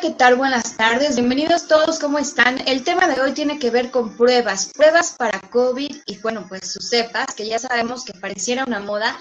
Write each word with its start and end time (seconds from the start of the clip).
¿qué 0.00 0.10
tal? 0.10 0.36
Buenas 0.36 0.78
tardes. 0.78 1.16
Bienvenidos 1.16 1.68
todos, 1.68 1.98
¿cómo 1.98 2.18
están? 2.18 2.66
El 2.66 2.84
tema 2.84 3.06
de 3.06 3.20
hoy 3.20 3.32
tiene 3.32 3.58
que 3.58 3.68
ver 3.68 3.90
con 3.90 4.16
pruebas, 4.16 4.70
pruebas 4.74 5.14
para 5.18 5.38
COVID 5.40 5.94
y 6.06 6.18
bueno, 6.18 6.46
pues 6.48 6.72
sus 6.72 6.88
cepas, 6.88 7.34
que 7.36 7.46
ya 7.46 7.58
sabemos 7.58 8.06
que 8.06 8.14
pareciera 8.14 8.64
una 8.64 8.80
moda. 8.80 9.18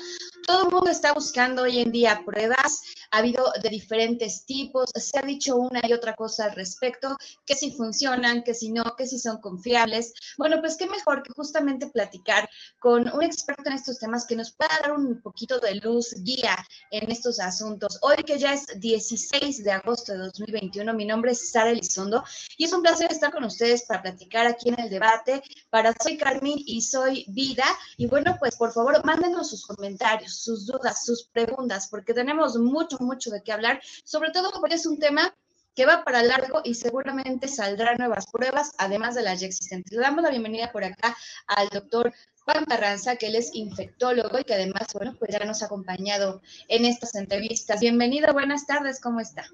Todo 0.48 0.68
el 0.68 0.74
mundo 0.74 0.90
está 0.90 1.12
buscando 1.12 1.64
hoy 1.64 1.80
en 1.80 1.92
día 1.92 2.22
pruebas 2.26 2.84
ha 3.12 3.18
habido 3.18 3.52
de 3.62 3.70
diferentes 3.70 4.46
tipos, 4.46 4.90
se 4.96 5.18
ha 5.18 5.22
dicho 5.22 5.56
una 5.56 5.82
y 5.88 5.94
otra 5.94 6.16
cosa 6.16 6.46
al 6.46 6.56
respecto, 6.56 7.18
que 7.46 7.56
si 7.56 7.72
funcionan, 7.72 8.44
que 8.44 8.54
si 8.54 8.72
no, 8.72 8.96
que 8.98 9.08
si 9.08 9.20
son 9.20 9.40
confiables. 9.40 10.14
Bueno, 10.38 10.58
pues 10.60 10.78
qué 10.78 10.88
mejor 10.88 11.24
que 11.24 11.34
justamente 11.34 11.88
platicar 11.88 12.50
con 12.80 13.10
un 13.14 13.24
experto 13.24 13.70
en 13.70 13.76
estos 13.76 14.00
temas 14.00 14.26
que 14.26 14.36
nos 14.36 14.52
pueda 14.52 14.72
dar 14.82 14.94
un 14.94 15.22
poquito 15.22 15.60
de 15.60 15.76
luz, 15.76 16.14
guía 16.24 16.56
en 16.92 17.12
estos 17.12 17.40
asuntos. 17.40 18.00
Hoy 18.02 18.18
que 18.18 18.38
ya 18.38 18.54
es 18.54 18.80
16 18.80 19.64
de 19.64 19.72
agosto 19.72 20.12
de 20.12 20.20
2021, 20.20 20.94
mi 20.94 21.06
nombre 21.06 21.32
es 21.32 21.52
Sara 21.52 21.72
Elizondo 21.72 22.24
y 22.58 22.66
es 22.66 22.74
un 22.74 22.82
placer 22.82 23.12
estar 23.12 23.32
con 23.32 23.44
ustedes 23.44 23.84
para 23.86 24.02
platicar 24.02 24.46
aquí 24.46 24.70
en 24.70 24.80
el 24.80 24.90
debate. 24.90 25.42
Para 25.70 25.94
soy 26.02 26.18
Carmen 26.18 26.56
y 26.58 26.82
soy 26.82 27.26
Vida. 27.30 27.66
Y 27.98 28.08
bueno, 28.08 28.36
pues 28.40 28.56
por 28.56 28.72
favor, 28.72 29.04
mándenos 29.04 29.50
sus 29.50 29.66
comentarios, 29.66 30.36
sus 30.36 30.66
dudas, 30.66 31.06
sus 31.06 31.24
preguntas, 31.26 31.88
porque 31.90 32.14
tenemos 32.14 32.58
mucho 32.58 32.99
mucho 33.00 33.30
de 33.32 33.42
qué 33.42 33.52
hablar, 33.52 33.82
sobre 34.04 34.32
todo 34.32 34.52
porque 34.60 34.76
es 34.76 34.86
un 34.86 35.00
tema 35.00 35.34
que 35.76 35.86
va 35.86 36.04
para 36.04 36.24
largo 36.24 36.62
y 36.64 36.76
seguramente 36.76 37.48
saldrán 37.48 37.98
nuevas 37.98 38.26
pruebas, 38.32 38.72
además 38.78 39.16
de 39.16 39.24
las 39.24 39.40
ya 39.40 39.48
existentes. 39.48 39.94
Le 39.94 40.02
damos 40.02 40.24
la 40.24 40.30
bienvenida 40.30 40.72
por 40.72 40.84
acá 40.84 41.16
al 41.48 41.70
doctor 41.70 42.14
Juan 42.44 42.66
Carranza, 42.66 43.16
que 43.16 43.28
él 43.28 43.36
es 43.36 43.52
infectólogo 43.54 44.40
y 44.40 44.44
que 44.44 44.56
además, 44.56 44.88
bueno, 44.94 45.16
pues 45.18 45.32
ya 45.32 45.46
nos 45.46 45.62
ha 45.62 45.68
acompañado 45.68 46.42
en 46.68 46.86
estas 46.86 47.16
entrevistas. 47.16 47.80
Bienvenido, 47.80 48.34
buenas 48.34 48.66
tardes, 48.66 49.00
¿cómo 49.00 49.20
está? 49.20 49.46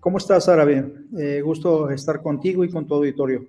¿Cómo 0.00 0.18
estás, 0.18 0.44
Sara? 0.44 0.64
Bien, 0.64 1.08
eh, 1.18 1.40
gusto 1.42 1.90
estar 1.90 2.22
contigo 2.22 2.64
y 2.64 2.70
con 2.70 2.86
tu 2.86 2.94
auditorio. 2.94 3.46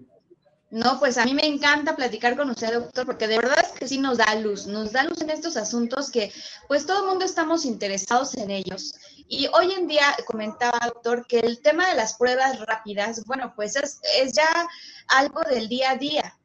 No, 0.73 0.99
pues 0.99 1.19
a 1.19 1.25
mí 1.25 1.35
me 1.35 1.45
encanta 1.45 1.95
platicar 1.95 2.35
con 2.35 2.49
usted, 2.49 2.73
doctor, 2.73 3.05
porque 3.05 3.27
de 3.27 3.37
verdad 3.37 3.59
es 3.61 3.79
que 3.79 3.87
sí 3.87 3.99
nos 3.99 4.17
da 4.17 4.33
luz, 4.33 4.65
nos 4.65 4.91
da 4.91 5.03
luz 5.03 5.21
en 5.21 5.29
estos 5.29 5.55
asuntos 5.55 6.09
que 6.09 6.31
pues 6.67 6.87
todo 6.87 7.03
el 7.03 7.09
mundo 7.09 7.25
estamos 7.25 7.63
interesados 7.63 8.35
en 8.37 8.49
ellos. 8.49 8.95
Y 9.27 9.47
hoy 9.53 9.71
en 9.71 9.87
día 9.87 10.15
comentaba, 10.25 10.79
doctor, 10.85 11.25
que 11.27 11.39
el 11.39 11.61
tema 11.61 11.89
de 11.89 11.95
las 11.95 12.15
pruebas 12.15 12.59
rápidas, 12.65 13.23
bueno, 13.25 13.53
pues 13.55 13.75
es, 13.75 13.99
ya 14.33 14.67
algo 15.07 15.41
del 15.41 15.67
día 15.67 15.91
a 15.91 15.97
día. 15.97 16.37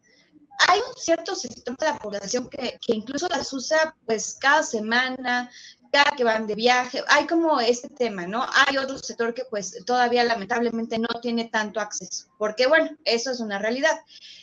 Hay 0.66 0.80
un 0.80 0.94
cierto 0.96 1.34
sector 1.34 1.76
de 1.76 1.86
la 1.86 1.98
población 1.98 2.48
que, 2.48 2.78
que 2.84 2.94
incluso 2.94 3.28
las 3.28 3.52
usa 3.52 3.94
pues 4.06 4.36
cada 4.40 4.62
semana, 4.64 5.48
cada 5.92 6.16
que 6.16 6.24
van 6.24 6.46
de 6.46 6.54
viaje, 6.54 7.02
hay 7.08 7.26
como 7.26 7.60
este 7.60 7.88
tema, 7.88 8.26
¿no? 8.26 8.44
Hay 8.66 8.76
otro 8.76 8.98
sector 8.98 9.34
que 9.34 9.44
pues 9.44 9.84
todavía 9.84 10.24
lamentablemente 10.24 10.98
no 10.98 11.08
tiene 11.20 11.46
tanto 11.46 11.80
acceso, 11.80 12.26
porque 12.38 12.66
bueno, 12.66 12.90
eso 13.04 13.30
es 13.30 13.40
una 13.40 13.58
realidad. 13.58 13.98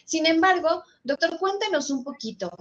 Sin 0.06 0.26
embargo, 0.26 0.84
doctor, 1.04 1.38
cuéntenos 1.38 1.90
un 1.90 2.04
poquito, 2.04 2.52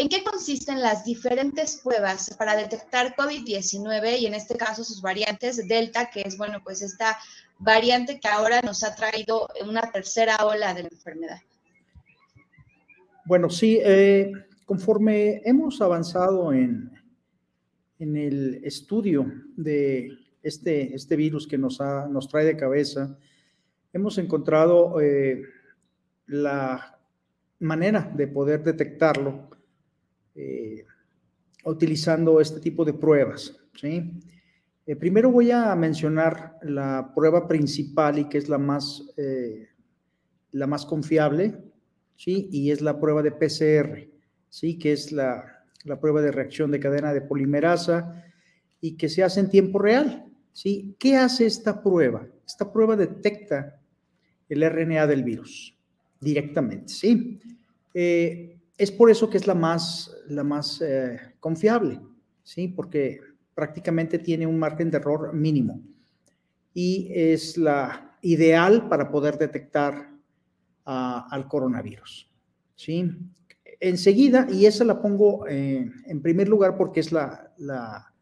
¿En 0.00 0.08
qué 0.08 0.22
consisten 0.22 0.80
las 0.80 1.04
diferentes 1.04 1.80
pruebas 1.82 2.32
para 2.38 2.54
detectar 2.54 3.16
COVID-19 3.16 4.20
y 4.20 4.26
en 4.26 4.34
este 4.34 4.56
caso 4.56 4.84
sus 4.84 5.02
variantes 5.02 5.66
Delta, 5.66 6.08
que 6.08 6.20
es, 6.20 6.38
bueno, 6.38 6.60
pues 6.62 6.82
esta 6.82 7.18
variante 7.58 8.20
que 8.20 8.28
ahora 8.28 8.60
nos 8.62 8.84
ha 8.84 8.94
traído 8.94 9.48
una 9.66 9.90
tercera 9.90 10.36
ola 10.46 10.72
de 10.72 10.84
la 10.84 10.88
enfermedad? 10.92 11.40
Bueno, 13.24 13.50
sí, 13.50 13.80
eh, 13.82 14.30
conforme 14.64 15.42
hemos 15.44 15.80
avanzado 15.80 16.52
en, 16.52 16.92
en 17.98 18.16
el 18.16 18.60
estudio 18.62 19.26
de 19.56 20.16
este, 20.44 20.94
este 20.94 21.16
virus 21.16 21.48
que 21.48 21.58
nos, 21.58 21.80
nos 22.08 22.28
trae 22.28 22.44
de 22.44 22.56
cabeza, 22.56 23.18
hemos 23.92 24.16
encontrado 24.18 25.00
eh, 25.00 25.42
la 26.28 27.00
manera 27.58 28.08
de 28.14 28.28
poder 28.28 28.62
detectarlo 28.62 29.47
eh, 30.40 30.84
utilizando 31.64 32.40
este 32.40 32.60
tipo 32.60 32.84
de 32.84 32.92
pruebas. 32.92 33.56
¿sí? 33.74 34.12
Eh, 34.86 34.94
primero 34.94 35.32
voy 35.32 35.50
a 35.50 35.74
mencionar 35.74 36.56
la 36.62 37.12
prueba 37.12 37.48
principal 37.48 38.20
y 38.20 38.28
que 38.28 38.38
es 38.38 38.48
la 38.48 38.56
más, 38.56 39.02
eh, 39.16 39.66
la 40.52 40.68
más 40.68 40.86
confiable, 40.86 41.58
¿sí? 42.14 42.48
y 42.52 42.70
es 42.70 42.80
la 42.82 43.00
prueba 43.00 43.20
de 43.20 43.32
PCR, 43.32 44.08
¿sí? 44.48 44.78
que 44.78 44.92
es 44.92 45.10
la, 45.10 45.64
la 45.82 45.98
prueba 45.98 46.22
de 46.22 46.30
reacción 46.30 46.70
de 46.70 46.78
cadena 46.78 47.12
de 47.12 47.22
polimerasa 47.22 48.24
y 48.80 48.96
que 48.96 49.08
se 49.08 49.24
hace 49.24 49.40
en 49.40 49.50
tiempo 49.50 49.80
real. 49.80 50.24
¿sí? 50.52 50.94
¿Qué 51.00 51.16
hace 51.16 51.46
esta 51.46 51.82
prueba? 51.82 52.28
Esta 52.46 52.72
prueba 52.72 52.94
detecta 52.94 53.80
el 54.48 54.62
RNA 54.62 55.08
del 55.08 55.24
virus 55.24 55.76
directamente. 56.20 56.92
¿sí? 56.92 57.40
Es 58.78 58.92
por 58.92 59.10
eso 59.10 59.28
que 59.28 59.36
es 59.36 59.46
la 59.46 59.54
más, 59.54 60.16
la 60.28 60.44
más 60.44 60.80
eh, 60.80 61.18
confiable, 61.40 62.00
¿sí? 62.44 62.68
Porque 62.68 63.20
prácticamente 63.54 64.20
tiene 64.20 64.46
un 64.46 64.58
margen 64.58 64.90
de 64.90 64.98
error 64.98 65.34
mínimo 65.34 65.82
y 66.72 67.10
es 67.12 67.58
la 67.58 68.16
ideal 68.22 68.88
para 68.88 69.10
poder 69.10 69.36
detectar 69.36 70.10
al 70.84 71.48
coronavirus, 71.48 72.30
¿sí? 72.76 73.10
Enseguida, 73.80 74.46
y 74.50 74.64
esa 74.64 74.84
la 74.84 75.02
pongo 75.02 75.46
eh, 75.46 75.90
en 76.06 76.22
primer 76.22 76.48
lugar 76.48 76.78
porque 76.78 77.00
es 77.00 77.12
la, 77.12 77.52
la, 77.58 78.14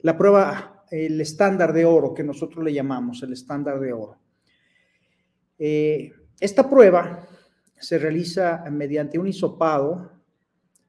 la 0.00 0.18
prueba, 0.18 0.84
el 0.90 1.20
estándar 1.20 1.72
de 1.72 1.86
oro 1.86 2.12
que 2.12 2.22
nosotros 2.22 2.62
le 2.62 2.74
llamamos, 2.74 3.22
el 3.22 3.32
estándar 3.32 3.80
de 3.80 3.92
oro. 3.92 4.18
Eh, 5.58 6.12
esta 6.40 6.68
prueba 6.68 7.26
se 7.84 7.98
realiza 7.98 8.64
mediante 8.70 9.18
un 9.18 9.28
hisopado 9.28 10.10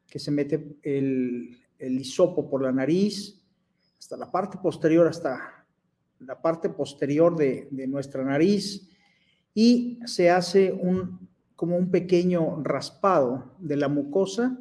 que 0.08 0.18
se 0.18 0.32
mete 0.32 0.78
el, 0.82 1.58
el 1.78 2.00
hisopo 2.00 2.50
por 2.50 2.62
la 2.62 2.72
nariz 2.72 3.42
hasta 4.00 4.18
la 4.18 4.32
parte 4.32 4.58
posterior, 4.58 5.08
hasta 5.08 5.66
la 6.20 6.42
parte 6.42 6.70
posterior 6.70 7.36
de, 7.36 7.68
de 7.70 7.88
nuestra 7.88 8.24
nariz 8.24 8.90
y 9.54 10.00
se 10.06 10.30
hace 10.30 10.72
un, 10.72 11.28
como 11.56 11.78
un 11.78 11.92
pequeño 11.92 12.64
raspado 12.64 13.56
de 13.60 13.76
la 13.76 13.90
mucosa 13.90 14.58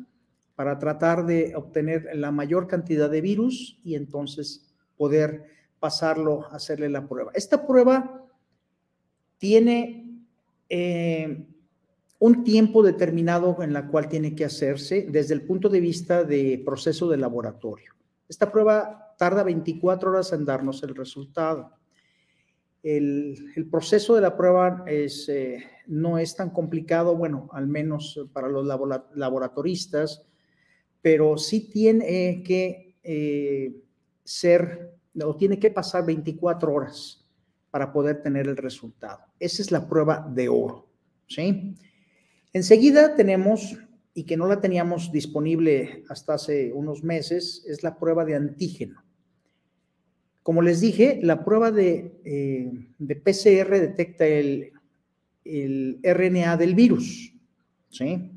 para 0.57 0.79
tratar 0.79 1.27
de 1.27 1.55
obtener 1.55 2.09
la 2.15 2.33
mayor 2.33 2.67
cantidad 2.67 3.11
de 3.11 3.21
virus 3.21 3.79
y 3.85 3.95
entonces 3.95 4.75
poder 4.97 5.45
pasarlo, 5.79 6.47
hacerle 6.53 6.89
la 6.89 7.07
prueba. 7.07 7.31
Esta 7.35 7.67
prueba 7.67 8.27
tiene 9.39 10.25
eh, 10.69 11.47
un 12.19 12.45
tiempo 12.45 12.83
determinado 12.83 13.63
en 13.63 13.73
la 13.73 13.89
cual 13.89 14.09
tiene 14.09 14.35
que 14.35 14.45
hacerse 14.45 15.07
desde 15.11 15.35
el 15.35 15.43
punto 15.43 15.69
de 15.69 15.81
vista 15.81 16.25
de 16.25 16.63
proceso 16.65 17.09
de 17.09 17.17
laboratorio. 17.17 17.93
Esta 18.29 18.51
prueba 18.51 19.15
tarda 19.19 19.43
24 19.43 20.11
horas 20.11 20.33
en 20.33 20.45
darnos 20.45 20.83
el 20.83 20.95
resultado. 20.95 21.73
El, 22.83 23.69
proceso 23.71 24.15
de 24.15 24.21
la 24.21 24.37
prueba 24.37 24.85
es, 24.87 25.29
eh, 25.29 25.65
no 25.87 26.19
es 26.19 26.37
tan 26.37 26.51
complicado, 26.51 27.17
bueno, 27.17 27.49
al 27.53 27.67
menos 27.67 28.21
para 28.33 28.49
los 28.49 28.67
laboratoristas, 29.15 30.23
pero 31.01 31.37
sí 31.37 31.69
tiene 31.71 32.43
que 32.43 32.97
eh, 33.03 33.83
ser, 34.23 34.97
o 35.23 35.37
tiene 35.37 35.59
que 35.59 35.71
pasar 35.71 36.05
24 36.07 36.73
horas 36.73 37.27
para 37.71 37.93
poder 37.93 38.23
tener 38.23 38.47
el 38.49 38.57
resultado. 38.57 39.25
Esa 39.39 39.63
es 39.63 39.71
la 39.71 39.89
prueba 39.89 40.27
de 40.33 40.49
oro, 40.49 40.87
¿sí? 41.27 41.77
Enseguida 42.55 43.17
tenemos, 43.17 43.77
y 44.15 44.23
que 44.23 44.37
no 44.37 44.47
la 44.47 44.61
teníamos 44.61 45.11
disponible 45.11 46.05
hasta 46.09 46.35
hace 46.35 46.73
unos 46.73 47.03
meses, 47.03 47.65
es 47.67 47.83
la 47.83 47.99
prueba 47.99 48.25
de 48.25 48.37
antígeno. 48.37 49.03
Como 50.45 50.63
les 50.63 50.81
dije, 50.81 51.19
la 51.21 51.45
prueba 51.45 51.73
de, 51.73 52.21
eh, 52.25 52.71
PCR 52.99 53.71
detecta 53.81 54.25
el, 54.25 54.73
el, 55.45 55.99
RNA 56.05 56.57
del 56.57 56.77
virus. 56.77 57.35
¿sí? 57.91 58.31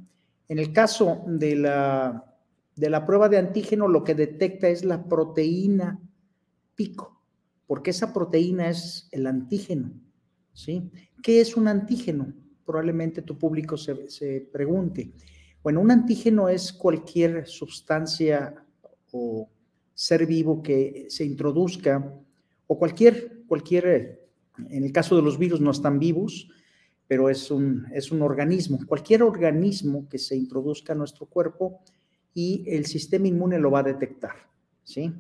En 0.49 0.57
el 0.57 0.73
caso 0.73 1.23
de 1.27 1.55
la, 1.55 2.35
de 2.75 2.89
la 2.89 3.05
prueba 3.05 3.29
de 3.29 3.37
antígeno, 3.37 3.87
lo 3.87 4.03
que 4.03 4.15
detecta 4.15 4.67
es 4.67 4.83
la 4.83 5.03
proteína 5.03 5.99
pico, 6.73 7.21
porque 7.67 7.91
esa 7.91 8.13
proteína 8.13 8.67
es 8.69 9.09
el 9.11 9.27
antígeno. 9.27 9.91
¿sí? 10.53 10.89
¿Qué 11.21 11.39
es 11.39 11.55
un 11.55 11.67
antígeno? 11.67 12.33
Probablemente 12.67 13.23
tu 13.23 13.37
público 13.37 13.77
se, 13.77 14.47
pregunte. 14.51 15.11
Bueno, 15.63 15.81
un 15.81 15.89
antígeno 15.89 16.49
es 16.49 16.73
cualquier 16.73 17.47
sustancia 17.47 18.53
o 19.11 19.49
ser 19.93 20.25
vivo 20.25 20.61
que 20.61 21.07
se 21.09 21.23
introduzca 21.23 22.13
o 22.67 22.77
cualquier, 22.77 23.43
cualquier, 23.47 24.27
en 24.69 24.83
el 24.83 24.91
caso 24.91 25.15
de 25.15 25.23
los 25.23 25.39
virus 25.39 25.61
no 25.61 25.71
están 25.71 25.97
vivos, 25.97 26.49
pero 27.07 27.29
es 27.29 27.49
un, 27.49 27.87
es 27.93 28.11
un 28.11 28.21
organismo, 28.21 28.77
cualquier 28.85 29.23
organismo 29.23 30.07
que 30.09 30.19
se 30.19 30.35
introduzca 30.35 30.93
a 30.93 30.97
nuestro 30.97 31.25
cuerpo 31.25 31.79
y 32.33 32.65
el 32.67 32.85
sistema 32.85 33.27
inmune 33.27 33.57
lo 33.57 33.71
va 33.71 33.79
a 33.79 33.83
detectar, 33.83 34.35
¿sí? 34.83 35.11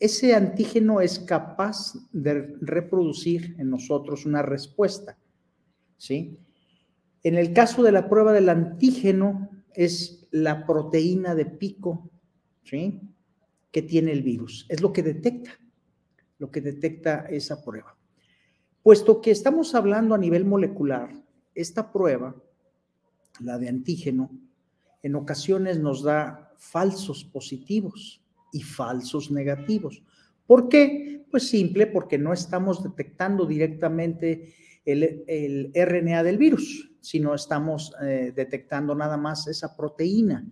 ese 0.00 0.34
antígeno 0.34 1.02
es 1.02 1.18
capaz 1.18 1.92
de 2.10 2.56
reproducir 2.62 3.54
en 3.58 3.68
nosotros 3.68 4.24
una 4.24 4.40
respuesta. 4.40 5.18
¿Sí? 6.00 6.38
En 7.22 7.36
el 7.36 7.52
caso 7.52 7.82
de 7.82 7.92
la 7.92 8.08
prueba 8.08 8.32
del 8.32 8.48
antígeno, 8.48 9.50
es 9.74 10.26
la 10.30 10.66
proteína 10.66 11.34
de 11.34 11.44
pico 11.44 12.10
¿sí? 12.64 13.00
que 13.70 13.82
tiene 13.82 14.12
el 14.12 14.22
virus. 14.22 14.66
Es 14.70 14.80
lo 14.80 14.92
que 14.92 15.02
detecta, 15.02 15.50
lo 16.38 16.50
que 16.50 16.62
detecta 16.62 17.26
esa 17.28 17.62
prueba. 17.62 17.96
Puesto 18.82 19.20
que 19.20 19.30
estamos 19.30 19.74
hablando 19.74 20.14
a 20.14 20.18
nivel 20.18 20.46
molecular, 20.46 21.14
esta 21.54 21.92
prueba, 21.92 22.34
la 23.40 23.58
de 23.58 23.68
antígeno, 23.68 24.30
en 25.02 25.14
ocasiones 25.14 25.78
nos 25.78 26.02
da 26.02 26.54
falsos 26.56 27.24
positivos 27.24 28.22
y 28.52 28.62
falsos 28.62 29.30
negativos. 29.30 30.02
¿Por 30.46 30.70
qué? 30.70 31.26
Pues 31.30 31.48
simple, 31.48 31.86
porque 31.86 32.16
no 32.16 32.32
estamos 32.32 32.82
detectando 32.82 33.44
directamente 33.44 34.54
el, 34.84 35.72
RNA 35.74 36.22
del 36.22 36.38
virus, 36.38 36.90
sino 37.00 37.34
estamos 37.34 37.92
eh, 38.02 38.32
detectando 38.34 38.94
nada 38.94 39.16
más 39.16 39.46
esa 39.46 39.76
proteína. 39.76 40.46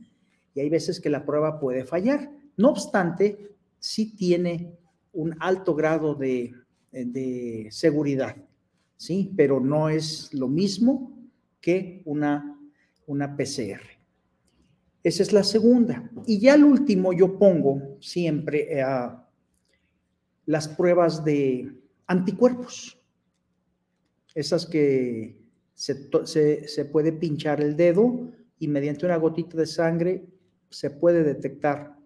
Y 0.54 0.60
hay 0.60 0.68
veces 0.68 1.00
que 1.00 1.10
la 1.10 1.24
prueba 1.24 1.60
puede 1.60 1.84
fallar. 1.84 2.30
No 2.56 2.70
obstante, 2.70 3.52
sí 3.78 4.16
tiene 4.16 4.76
un 5.12 5.36
alto 5.40 5.74
grado 5.74 6.14
de, 6.14 6.54
seguridad, 7.70 8.36
¿sí? 8.96 9.32
Pero 9.36 9.60
no 9.60 9.88
es 9.88 10.32
lo 10.32 10.48
mismo 10.48 11.16
que 11.60 12.02
una, 12.04 12.58
una 13.06 13.36
PCR. 13.36 13.82
Esa 15.02 15.22
es 15.22 15.32
la 15.32 15.44
segunda. 15.44 16.10
Y 16.26 16.40
ya 16.40 16.54
al 16.54 16.64
último 16.64 17.12
yo 17.12 17.38
pongo 17.38 17.96
siempre 18.00 18.82
las 20.46 20.68
pruebas 20.68 21.24
de 21.24 21.72
anticuerpos. 22.06 22.97
Esas 24.38 24.66
que 24.66 25.36
se, 25.74 26.68
se, 26.68 26.84
puede 26.84 27.10
pinchar 27.10 27.60
el 27.60 27.74
dedo 27.74 28.30
y 28.60 28.68
mediante 28.68 29.04
una 29.04 29.16
gotita 29.16 29.56
de 29.56 29.66
sangre 29.66 30.28
se 30.70 30.90
puede 30.90 31.24
detectar 31.24 31.96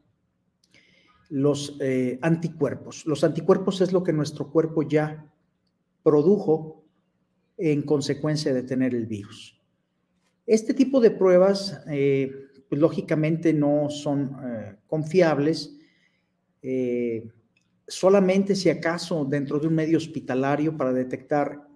los 1.28 1.76
eh, 1.78 2.18
anticuerpos. 2.22 3.04
Los 3.04 3.22
anticuerpos 3.22 3.82
es 3.82 3.92
lo 3.92 4.02
que 4.02 4.14
nuestro 4.14 4.50
cuerpo 4.50 4.82
ya 4.82 5.30
produjo 6.02 6.82
en 7.58 7.82
consecuencia 7.82 8.54
de 8.54 8.62
tener 8.62 8.94
el 8.94 9.04
virus. 9.04 9.60
Este 10.46 10.72
tipo 10.72 11.02
de 11.02 11.10
pruebas, 11.10 11.82
eh, 11.90 12.32
pues, 12.66 12.80
lógicamente 12.80 13.52
no 13.52 13.90
son 13.90 14.38
eh, 14.42 14.76
confiables, 14.86 15.76
solamente 17.86 18.54
si 18.54 18.70
acaso 18.70 19.26
dentro 19.26 19.58
de 19.58 19.66
un 19.66 19.74
medio 19.74 19.98
hospitalario 19.98 20.74
para 20.78 20.94
detectar 20.94 21.71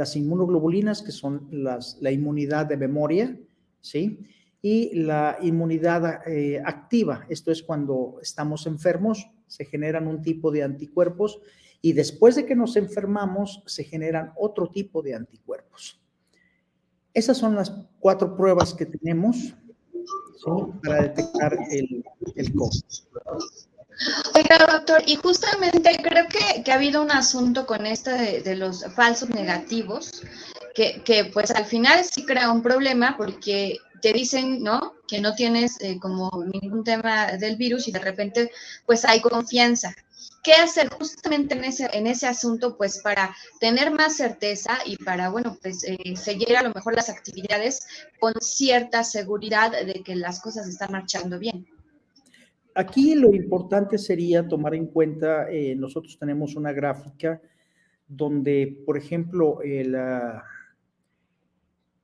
las 0.00 0.16
inmunoglobulinas, 0.16 1.02
que 1.02 1.12
son 1.12 1.46
las, 1.50 1.98
la 2.00 2.10
inmunidad 2.10 2.64
de 2.64 2.78
memoria, 2.78 3.38
¿sí? 3.82 4.18
y 4.62 4.94
la 4.94 5.36
inmunidad 5.42 6.26
eh, 6.26 6.62
activa. 6.64 7.26
Esto 7.28 7.52
es 7.52 7.62
cuando 7.62 8.18
estamos 8.22 8.66
enfermos, 8.66 9.30
se 9.46 9.66
generan 9.66 10.06
un 10.06 10.22
tipo 10.22 10.50
de 10.50 10.62
anticuerpos 10.62 11.38
y 11.82 11.92
después 11.92 12.34
de 12.34 12.46
que 12.46 12.56
nos 12.56 12.76
enfermamos 12.76 13.62
se 13.66 13.84
generan 13.84 14.32
otro 14.36 14.68
tipo 14.68 15.02
de 15.02 15.14
anticuerpos. 15.14 16.00
Esas 17.12 17.36
son 17.36 17.54
las 17.54 17.70
cuatro 17.98 18.34
pruebas 18.34 18.72
que 18.72 18.86
tenemos 18.86 19.54
para 20.82 21.02
detectar 21.02 21.58
el, 21.70 22.02
el 22.34 22.54
COVID. 22.54 22.80
Oiga, 24.34 24.58
doctor, 24.58 25.02
y 25.06 25.16
justamente 25.16 25.98
creo 26.02 26.26
que, 26.26 26.62
que, 26.62 26.72
ha 26.72 26.76
habido 26.76 27.02
un 27.02 27.10
asunto 27.10 27.66
con 27.66 27.84
esto 27.84 28.10
de, 28.10 28.40
de 28.40 28.56
los 28.56 28.84
falsos 28.94 29.28
negativos, 29.28 30.22
que, 30.74 31.02
que, 31.02 31.26
pues 31.26 31.50
al 31.50 31.66
final 31.66 32.04
sí 32.04 32.24
crea 32.24 32.50
un 32.50 32.62
problema 32.62 33.16
porque 33.18 33.78
te 34.00 34.12
dicen, 34.12 34.62
¿no? 34.62 34.94
Que 35.06 35.20
no 35.20 35.34
tienes 35.34 35.80
eh, 35.80 35.98
como 36.00 36.30
ningún 36.50 36.84
tema 36.84 37.32
del 37.32 37.56
virus 37.56 37.88
y 37.88 37.92
de 37.92 37.98
repente 37.98 38.50
pues 38.86 39.04
hay 39.04 39.20
confianza. 39.20 39.94
¿Qué 40.42 40.54
hacer 40.54 40.88
justamente 40.88 41.54
en 41.54 41.64
ese, 41.64 41.90
en 41.92 42.06
ese 42.06 42.26
asunto 42.26 42.78
pues 42.78 43.00
para 43.02 43.36
tener 43.58 43.90
más 43.90 44.16
certeza 44.16 44.78
y 44.86 44.96
para, 44.96 45.28
bueno, 45.28 45.58
pues 45.60 45.84
eh, 45.84 46.16
seguir 46.16 46.56
a 46.56 46.62
lo 46.62 46.72
mejor 46.72 46.94
las 46.94 47.10
actividades 47.10 47.86
con 48.18 48.32
cierta 48.40 49.04
seguridad 49.04 49.72
de 49.72 50.02
que 50.02 50.16
las 50.16 50.40
cosas 50.40 50.66
están 50.66 50.92
marchando 50.92 51.38
bien? 51.38 51.66
Aquí 52.74 53.14
lo 53.14 53.34
importante 53.34 53.98
sería 53.98 54.46
tomar 54.46 54.74
en 54.74 54.86
cuenta, 54.86 55.50
eh, 55.50 55.74
nosotros 55.74 56.18
tenemos 56.18 56.56
una 56.56 56.72
gráfica 56.72 57.40
donde, 58.06 58.82
por 58.86 58.96
ejemplo, 58.96 59.60
el... 59.62 59.94
Uh, 59.94 60.40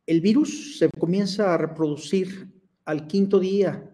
el 0.06 0.20
virus 0.20 0.78
se 0.78 0.88
comienza 0.88 1.52
a 1.52 1.58
reproducir 1.58 2.48
al 2.84 3.08
quinto 3.08 3.40
día. 3.40 3.92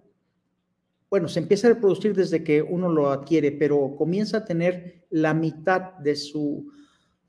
Bueno, 1.08 1.26
se 1.26 1.40
empieza 1.40 1.68
a 1.68 1.74
reproducir 1.74 2.14
desde 2.14 2.44
que 2.44 2.62
uno 2.62 2.90
lo 2.90 3.10
adquiere, 3.10 3.52
pero 3.52 3.96
comienza 3.96 4.38
a 4.38 4.44
tener 4.44 5.06
la 5.10 5.32
mitad 5.32 5.94
de 5.98 6.14
su, 6.16 6.70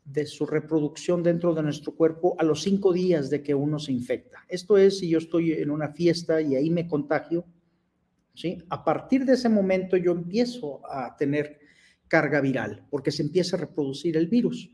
de 0.03 0.25
su 0.25 0.45
reproducción 0.45 1.23
dentro 1.23 1.53
de 1.53 1.63
nuestro 1.63 1.95
cuerpo 1.95 2.35
a 2.37 2.43
los 2.43 2.61
cinco 2.61 2.91
días 2.91 3.29
de 3.29 3.41
que 3.41 3.55
uno 3.55 3.79
se 3.79 3.93
infecta. 3.93 4.39
Esto 4.49 4.77
es 4.77 4.99
si 4.99 5.09
yo 5.09 5.17
estoy 5.17 5.53
en 5.53 5.69
una 5.69 5.89
fiesta 5.89 6.41
y 6.41 6.55
ahí 6.55 6.69
me 6.69 6.87
contagio, 6.87 7.45
¿sí? 8.33 8.63
A 8.69 8.83
partir 8.83 9.25
de 9.25 9.33
ese 9.33 9.49
momento 9.49 9.97
yo 9.97 10.11
empiezo 10.11 10.81
a 10.89 11.15
tener 11.15 11.59
carga 12.07 12.41
viral 12.41 12.85
porque 12.89 13.11
se 13.11 13.23
empieza 13.23 13.55
a 13.55 13.61
reproducir 13.61 14.17
el 14.17 14.27
virus. 14.27 14.69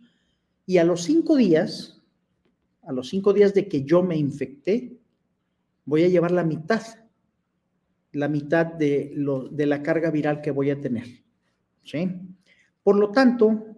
Y 0.66 0.78
a 0.78 0.84
los 0.84 1.04
cinco 1.04 1.36
días, 1.36 2.02
a 2.84 2.92
los 2.92 3.10
cinco 3.10 3.34
días 3.34 3.54
de 3.54 3.68
que 3.68 3.84
yo 3.84 4.04
me 4.04 4.18
infecté, 4.18 4.98
voy 5.86 6.04
a 6.04 6.10
llevar 6.10 6.32
la 6.32 6.44
mitad, 6.44 6.82
la 8.12 8.28
mitad 8.28 8.66
de, 8.66 9.12
lo, 9.16 9.48
de 9.48 9.66
la 9.66 9.82
carga 9.82 10.12
viral 10.12 10.42
que 10.42 10.52
voy 10.52 10.70
a 10.70 10.80
tener. 10.80 11.06
¿sí? 11.84 12.12
Por 12.84 12.98
lo 12.98 13.12
tanto, 13.12 13.78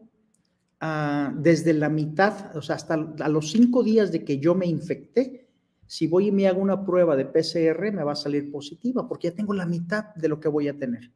ah, 0.80 1.34
desde 1.38 1.74
la 1.74 1.90
mitad, 1.90 2.56
o 2.56 2.62
sea, 2.62 2.76
hasta 2.76 2.94
a 2.94 3.30
los 3.30 3.52
cinco 3.52 3.84
días 3.84 4.12
de 4.12 4.24
que 4.24 4.40
yo 4.40 4.56
me 4.56 4.66
infecté, 4.66 5.41
si 5.92 6.08
voy 6.08 6.28
y 6.28 6.32
me 6.32 6.48
hago 6.48 6.62
una 6.62 6.86
prueba 6.86 7.18
de 7.18 7.26
PCR, 7.26 7.92
me 7.92 8.06
va 8.06 8.14
a 8.14 8.16
salir 8.16 8.50
positiva, 8.50 9.06
porque 9.10 9.28
ya 9.28 9.36
tengo 9.36 9.54
la 9.54 9.66
mitad 9.66 10.16
de 10.16 10.30
lo 10.30 10.40
que 10.40 10.48
voy 10.48 10.70
a 10.70 10.78
tener. 10.78 11.12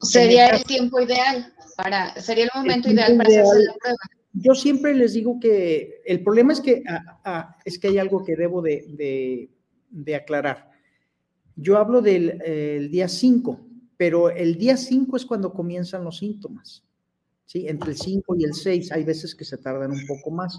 Sería 0.00 0.48
el 0.48 0.64
tiempo 0.64 0.98
ideal 0.98 1.52
para, 1.76 2.18
sería 2.22 2.44
el 2.44 2.50
momento 2.54 2.90
ideal 2.90 3.18
para 3.18 3.28
hacer 3.28 3.44
la 3.44 3.74
prueba 3.74 3.98
yo 4.32 4.54
siempre 4.54 4.94
les 4.94 5.12
digo 5.12 5.38
que 5.38 6.00
el 6.06 6.22
problema 6.22 6.54
es 6.54 6.62
que, 6.62 6.82
ah, 6.88 7.20
ah, 7.22 7.56
es 7.66 7.78
que 7.78 7.88
hay 7.88 7.98
algo 7.98 8.24
que 8.24 8.34
debo 8.34 8.62
de, 8.62 9.50
aclarar. 10.14 10.70
Yo 11.54 11.76
hablo 11.76 12.00
del 12.00 12.90
día 12.90 13.08
5, 13.08 13.60
pero 13.98 14.30
el 14.30 14.56
día 14.56 14.78
5 14.78 15.18
es 15.18 15.26
cuando 15.26 15.52
comienzan 15.52 16.02
los 16.02 16.16
síntomas. 16.16 16.85
¿Sí? 17.46 17.66
Entre 17.68 17.92
el 17.92 17.96
5 17.96 18.36
y 18.38 18.44
el 18.44 18.54
6 18.54 18.92
hay 18.92 19.04
veces 19.04 19.34
que 19.34 19.44
se 19.44 19.56
tardan 19.56 19.92
un 19.92 20.06
poco 20.06 20.30
más. 20.30 20.58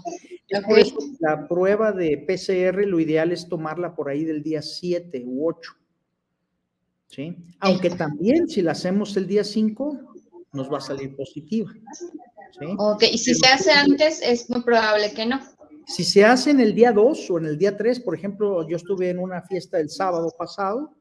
la 1.20 1.46
prueba 1.46 1.92
de 1.92 2.24
PCR 2.26 2.86
lo 2.86 2.98
ideal 2.98 3.30
es 3.30 3.48
tomarla 3.48 3.94
por 3.94 4.08
ahí 4.08 4.24
del 4.24 4.42
día 4.42 4.62
7 4.62 5.22
u 5.26 5.48
8. 5.48 5.72
¿sí? 7.08 7.36
Aunque 7.60 7.90
también 7.90 8.48
si 8.48 8.62
la 8.62 8.72
hacemos 8.72 9.16
el 9.16 9.26
día 9.26 9.44
5, 9.44 10.00
nos 10.52 10.72
va 10.72 10.78
a 10.78 10.82
salir 10.82 11.14
positiva. 11.14 11.70
Ok, 12.78 13.04
y 13.12 13.18
si 13.18 13.34
se 13.34 13.46
hace 13.46 13.70
antes, 13.70 14.20
es 14.22 14.50
muy 14.50 14.62
probable 14.62 15.12
que 15.12 15.26
no. 15.26 15.40
Si 15.86 16.04
se 16.04 16.24
hace 16.24 16.50
en 16.50 16.60
el 16.60 16.74
día 16.74 16.92
2 16.92 17.30
o 17.30 17.38
en 17.38 17.46
el 17.46 17.58
día 17.58 17.76
3, 17.76 18.00
por 18.00 18.14
ejemplo, 18.14 18.68
yo 18.68 18.76
estuve 18.76 19.10
en 19.10 19.18
una 19.18 19.42
fiesta 19.42 19.78
el 19.78 19.88
sábado 19.88 20.34
pasado 20.36 20.97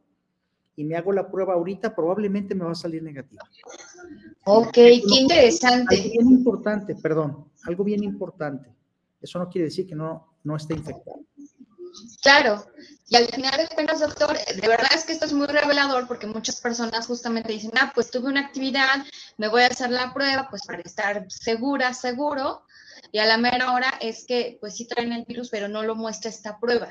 y 0.77 0.85
me 0.85 0.95
hago 0.95 1.11
la 1.11 1.29
prueba 1.29 1.55
ahorita, 1.55 1.93
probablemente 1.93 2.53
me 2.53 2.63
va 2.63 2.71
a 2.71 2.75
salir 2.75 3.01
negativa. 3.01 3.41
Ok, 4.45 4.73
qué 4.73 5.01
interesante. 5.09 5.95
Algo 5.95 6.11
bien 6.11 6.27
importante, 6.27 6.95
perdón, 6.95 7.45
algo 7.65 7.83
bien 7.83 8.03
importante. 8.03 8.69
Eso 9.19 9.39
no 9.39 9.49
quiere 9.49 9.65
decir 9.65 9.87
que 9.87 9.95
no, 9.95 10.37
no 10.43 10.55
esté 10.55 10.75
infectado. 10.75 11.19
Claro, 12.21 12.63
y 13.07 13.15
al 13.15 13.25
final 13.25 13.57
de 13.57 13.67
cuentas, 13.73 14.01
doctor, 14.01 14.37
de 14.37 14.67
verdad 14.67 14.91
es 14.93 15.03
que 15.03 15.13
esto 15.13 15.25
es 15.25 15.33
muy 15.33 15.47
revelador 15.47 16.07
porque 16.07 16.27
muchas 16.27 16.61
personas 16.61 17.07
justamente 17.07 17.51
dicen, 17.51 17.71
ah, 17.81 17.91
pues 17.95 18.11
tuve 18.11 18.27
una 18.27 18.41
actividad, 18.41 19.03
me 19.37 19.47
voy 19.47 19.63
a 19.63 19.67
hacer 19.67 19.89
la 19.89 20.13
prueba, 20.13 20.47
pues 20.47 20.61
para 20.67 20.83
estar 20.83 21.25
segura, 21.27 21.95
seguro, 21.95 22.61
y 23.11 23.17
a 23.17 23.25
la 23.25 23.37
mera 23.37 23.73
hora 23.73 23.91
es 23.99 24.25
que, 24.27 24.59
pues 24.61 24.75
sí 24.75 24.87
traen 24.87 25.11
el 25.11 25.25
virus, 25.25 25.49
pero 25.49 25.67
no 25.67 25.81
lo 25.81 25.95
muestra 25.95 26.29
esta 26.29 26.59
prueba, 26.59 26.89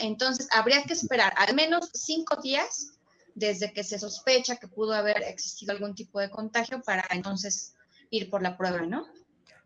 Entonces, 0.00 0.48
habría 0.52 0.82
que 0.84 0.92
esperar 0.92 1.32
al 1.36 1.54
menos 1.54 1.90
cinco 1.92 2.40
días 2.42 2.92
desde 3.34 3.72
que 3.72 3.84
se 3.84 3.98
sospecha 3.98 4.56
que 4.56 4.66
pudo 4.66 4.94
haber 4.94 5.22
existido 5.22 5.72
algún 5.72 5.94
tipo 5.94 6.20
de 6.20 6.30
contagio 6.30 6.80
para 6.82 7.04
entonces 7.10 7.74
ir 8.10 8.30
por 8.30 8.42
la 8.42 8.56
prueba, 8.56 8.80
¿no? 8.86 9.06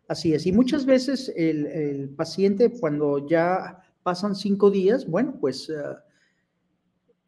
Así 0.07 0.33
es, 0.33 0.45
y 0.45 0.51
muchas 0.51 0.85
veces 0.85 1.31
el, 1.35 2.13
paciente 2.17 2.69
cuando 2.69 3.25
ya 3.27 3.81
pasan 4.03 4.35
cinco 4.35 4.69
días, 4.69 5.07
bueno, 5.07 5.37
pues 5.39 5.69
eh, 5.69 5.73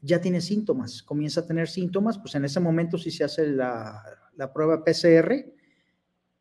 ya 0.02 0.20
tiene 0.20 0.42
síntomas, 0.42 1.02
comienza 1.02 1.42
a 1.42 1.48
tener 1.48 1.70
síntomas, 1.70 2.18
pues 2.18 2.36
en 2.36 2.44
ese 2.44 2.60
momento 2.60 2.98
si 2.98 3.10
se 3.10 3.24
hace 3.24 3.48
la, 3.48 4.04
prueba 4.54 4.84
PCR, 4.84 5.46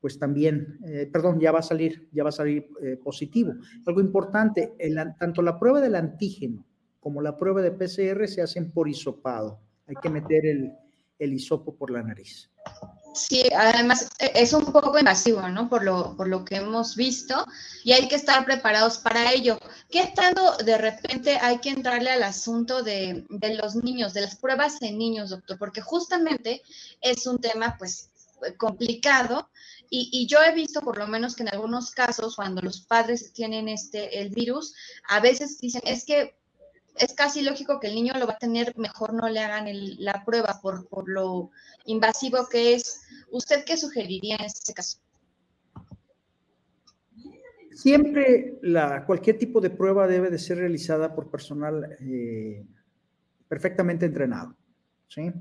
pues 0.03 0.19
también, 0.19 0.81
eh, 0.85 1.09
perdón, 1.11 1.41
ya 1.41 1.53
va 1.53 1.61
a 1.61 1.63
salir, 1.63 2.09
ya 2.13 2.25
va 2.25 2.31
a 2.31 2.33
salir 2.33 2.69
eh, 2.83 2.97
positivo. 3.03 3.55
Algo 3.87 4.01
importante, 4.01 4.75
tanto 5.19 5.41
la 5.43 5.59
prueba 5.61 5.81
del 5.81 5.95
antígeno 5.95 6.67
como 6.99 7.23
la 7.23 7.37
prueba 7.37 7.63
de 7.63 7.71
PCR 7.71 8.29
se 8.29 8.43
hacen 8.43 8.73
por 8.73 8.89
hisopado. 8.89 9.61
Hay 9.87 9.95
que 10.03 10.11
meter 10.11 10.45
el, 10.45 10.73
el 11.21 11.33
hisopo 11.33 11.77
por 11.77 11.91
la 11.91 12.03
nariz. 12.03 12.51
Sí, 13.15 13.43
además 13.55 14.09
e, 14.19 14.33
es 14.35 14.53
un 14.53 14.65
poco 14.65 14.99
invasivo, 14.99 15.49
¿no? 15.49 15.69
Por 15.69 15.85
lo, 15.85 16.17
por 16.17 16.27
lo 16.29 16.45
que 16.45 16.57
hemos 16.57 16.97
visto 16.97 17.47
y 17.85 17.93
hay 17.93 18.09
que 18.09 18.17
estar 18.17 18.45
preparados 18.45 18.99
para 18.99 19.33
ello. 19.33 19.59
¿Qué 19.89 20.13
tanto 20.15 20.57
de 20.65 20.79
repente 20.79 21.39
hay 21.41 21.59
que 21.59 21.71
entrarle 21.71 22.11
al 22.11 22.23
asunto 22.23 22.83
de, 22.83 23.25
de 23.29 23.55
los 23.55 23.77
niños, 23.77 24.15
de 24.15 24.23
las 24.23 24.37
pruebas 24.37 24.81
en 24.83 24.99
niños, 24.99 25.31
doctor? 25.31 25.59
Porque 25.59 25.81
justamente 25.81 26.63
es 27.01 27.27
un 27.27 27.39
tema, 27.39 27.77
pues, 27.79 28.11
complicado 28.57 29.49
y, 29.95 30.27
yo 30.27 30.39
he 30.43 30.55
visto 30.55 30.81
por 30.81 30.97
lo 30.97 31.07
menos 31.07 31.37
que 31.37 31.43
en 31.43 31.51
algunos 31.51 31.91
casos 31.91 32.37
cuando 32.37 32.63
los 32.63 32.81
padres 32.81 33.33
tienen 33.35 33.69
este 33.69 34.21
el 34.23 34.31
virus 34.31 34.75
a 35.07 35.21
veces 35.21 35.61
dicen 35.61 35.83
es 35.85 36.07
que 36.07 36.35
es 36.97 37.13
casi 37.15 37.43
lógico 37.43 37.79
que 37.79 37.89
el 37.89 37.95
niño 37.95 38.15
lo 38.19 38.27
va 38.27 38.35
a 38.35 38.39
tener, 38.39 38.77
mejor 38.79 39.13
no 39.13 39.29
le 39.29 39.41
hagan 39.41 39.67
la 39.99 40.25
prueba 40.25 40.61
por, 40.63 40.89
por, 40.89 41.09
lo 41.09 41.51
invasivo 41.87 42.47
que 42.51 42.75
es. 42.75 43.03
¿Usted 43.31 43.65
qué 43.65 43.79
sugeriría 43.79 44.37
en 44.37 44.45
este 44.45 44.75
caso? 44.75 44.99
Siempre 47.75 48.61
cualquier 49.07 49.39
tipo 49.39 49.61
de 49.61 49.71
prueba 49.71 50.07
debe 50.07 50.31
de 50.31 50.39
ser 50.39 50.59
realizada 50.59 51.15
por 51.15 51.31
personal 51.31 51.97
eh, 52.01 52.65
perfectamente 53.49 54.05
entrenado. 54.05 54.55
¿sí? 55.09 55.33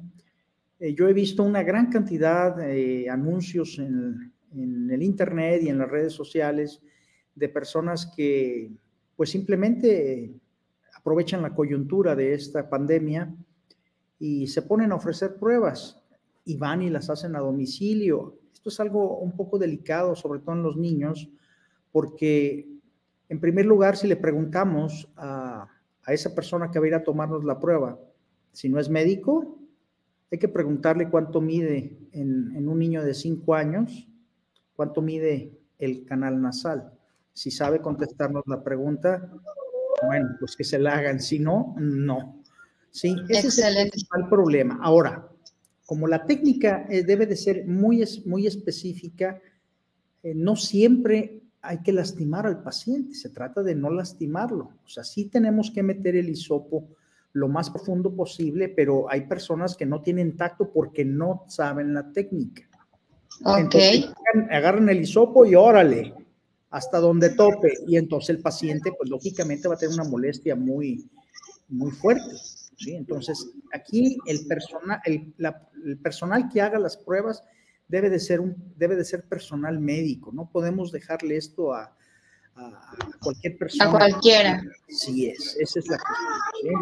Eh, 0.80 0.96
yo 0.96 1.08
he 1.08 1.14
visto 1.14 1.44
una 1.44 1.64
gran 1.64 1.92
cantidad 1.92 2.56
de 2.56 3.10
anuncios 3.10 3.78
en, 3.78 4.34
en 4.56 4.90
el 4.90 5.04
Internet 5.04 5.62
y 5.64 5.70
en 5.70 5.78
las 5.78 5.90
redes 5.90 6.14
sociales 6.14 6.82
de 7.36 7.50
personas 7.50 8.12
que 8.16 8.72
pues 9.16 9.30
simplemente 9.30 10.34
aprovechan 10.96 11.42
la 11.42 11.56
coyuntura 11.56 12.16
de 12.16 12.34
esta 12.34 12.70
pandemia 12.70 13.34
y 14.20 14.48
se 14.48 14.62
ponen 14.62 14.92
a 14.92 14.96
ofrecer 14.96 15.36
pruebas 15.36 16.02
y 16.46 16.58
van 16.58 16.82
y 16.82 16.90
las 16.90 17.10
hacen 17.10 17.36
a 17.36 17.40
domicilio. 17.40 18.38
Esto 18.54 18.70
es 18.70 18.80
algo 18.80 19.18
un 19.18 19.36
poco 19.36 19.58
delicado, 19.58 20.16
sobre 20.16 20.40
todo 20.40 20.56
en 20.56 20.64
los 20.64 20.78
niños, 20.78 21.30
porque 21.92 22.68
en 23.30 23.40
primer 23.40 23.66
lugar, 23.66 23.98
si 23.98 24.08
le 24.08 24.16
preguntamos 24.16 25.10
a, 25.16 25.68
esa 26.08 26.36
persona 26.36 26.70
que 26.70 26.80
va 26.80 26.86
a 26.86 26.88
ir 26.90 26.96
a 26.96 27.04
tomarnos 27.04 27.44
la 27.44 27.60
prueba, 27.60 27.98
si 28.52 28.70
no 28.70 28.80
es 28.80 28.90
médico, 28.90 29.58
hay 30.32 30.38
que 30.38 30.50
preguntarle 30.50 31.10
cuánto 31.10 31.42
mide 31.42 31.98
en, 32.12 32.56
en 32.56 32.68
un 32.68 32.80
niño 32.80 33.04
de 33.04 33.14
5 33.14 33.56
años, 33.56 34.08
cuánto 34.76 35.02
mide 35.02 35.52
el 35.80 36.06
canal 36.06 36.42
nasal. 36.42 36.92
Si 37.34 37.52
sabe 37.52 37.82
contestarnos 37.82 38.44
la 38.48 38.64
pregunta, 38.64 39.32
bueno, 40.06 40.36
pues 40.40 40.56
que 40.56 40.64
se 40.64 40.80
la 40.80 40.98
hagan, 40.98 41.20
si 41.20 41.40
no, 41.40 41.76
no. 41.78 42.42
Sí, 42.90 43.16
ese 43.30 43.48
es 43.48 43.58
el 43.60 43.90
principal 43.90 44.28
problema. 44.30 44.80
Ahora, 44.82 45.30
como 45.86 46.08
la 46.08 46.26
técnica 46.26 46.86
eh, 46.90 47.04
debe 47.04 47.26
de 47.26 47.36
ser 47.36 47.66
muy, 47.66 48.04
muy 48.26 48.48
específica, 48.48 49.40
eh, 50.24 50.34
no 50.36 50.56
siempre 50.56 51.42
hay 51.62 51.82
que 51.82 51.94
lastimar 51.94 52.48
al 52.48 52.64
paciente, 52.64 53.14
se 53.14 53.30
trata 53.30 53.62
de 53.62 53.76
no 53.76 53.90
lastimarlo. 53.90 54.72
O 54.84 54.88
sea, 54.88 55.04
sí 55.04 55.26
tenemos 55.26 55.72
que 55.72 55.84
meter 55.84 56.16
el 56.16 56.30
hisopo 56.30 56.88
lo 57.34 57.48
más 57.48 57.70
profundo 57.70 58.14
posible, 58.14 58.68
pero 58.70 59.10
hay 59.10 59.28
personas 59.28 59.78
que 59.78 59.86
no 59.86 60.02
tienen 60.02 60.36
tacto 60.36 60.72
porque 60.72 61.06
no 61.06 61.46
saben 61.48 61.94
la 61.94 62.12
técnica. 62.12 62.64
Ok. 63.44 63.76
agarran 64.50 64.90
el 64.90 65.02
hisopo 65.02 65.46
y 65.46 65.56
órale, 65.56 66.14
hasta 66.70 67.00
donde 67.00 67.32
tope 67.32 67.74
y 67.88 67.98
entonces 67.98 68.30
el 68.30 68.42
paciente 68.42 68.92
pues 68.98 69.10
lógicamente 69.10 69.68
va 69.68 69.76
a 69.76 69.78
tener 69.78 69.94
una 69.94 70.10
molestia 70.10 70.56
muy, 70.56 71.10
muy 71.68 71.92
fuerte. 71.92 72.32
¿sí? 72.78 72.96
Entonces 72.96 73.52
aquí 73.74 74.18
el 74.26 74.48
personal, 74.48 75.00
el, 75.06 75.98
personal 76.02 76.50
que 76.50 76.62
haga 76.62 76.80
las 76.80 76.98
pruebas 76.98 77.44
debe 77.88 78.10
de, 78.10 78.20
ser 78.20 78.40
un, 78.40 78.56
debe 78.78 78.96
de 78.96 79.04
ser 79.04 79.28
personal 79.28 79.80
médico, 79.80 80.32
no 80.34 80.50
podemos 80.50 80.92
dejarle 80.92 81.36
esto 81.36 81.74
a, 81.74 81.94
a 82.56 82.96
cualquier 83.22 83.58
persona. 83.58 83.90
A 83.90 83.92
cualquiera. 83.92 84.64
Sí 84.88 85.28
es, 85.28 85.58
esa 85.60 85.80
es 85.80 85.88
la 85.88 85.98
cuestión. 85.98 86.82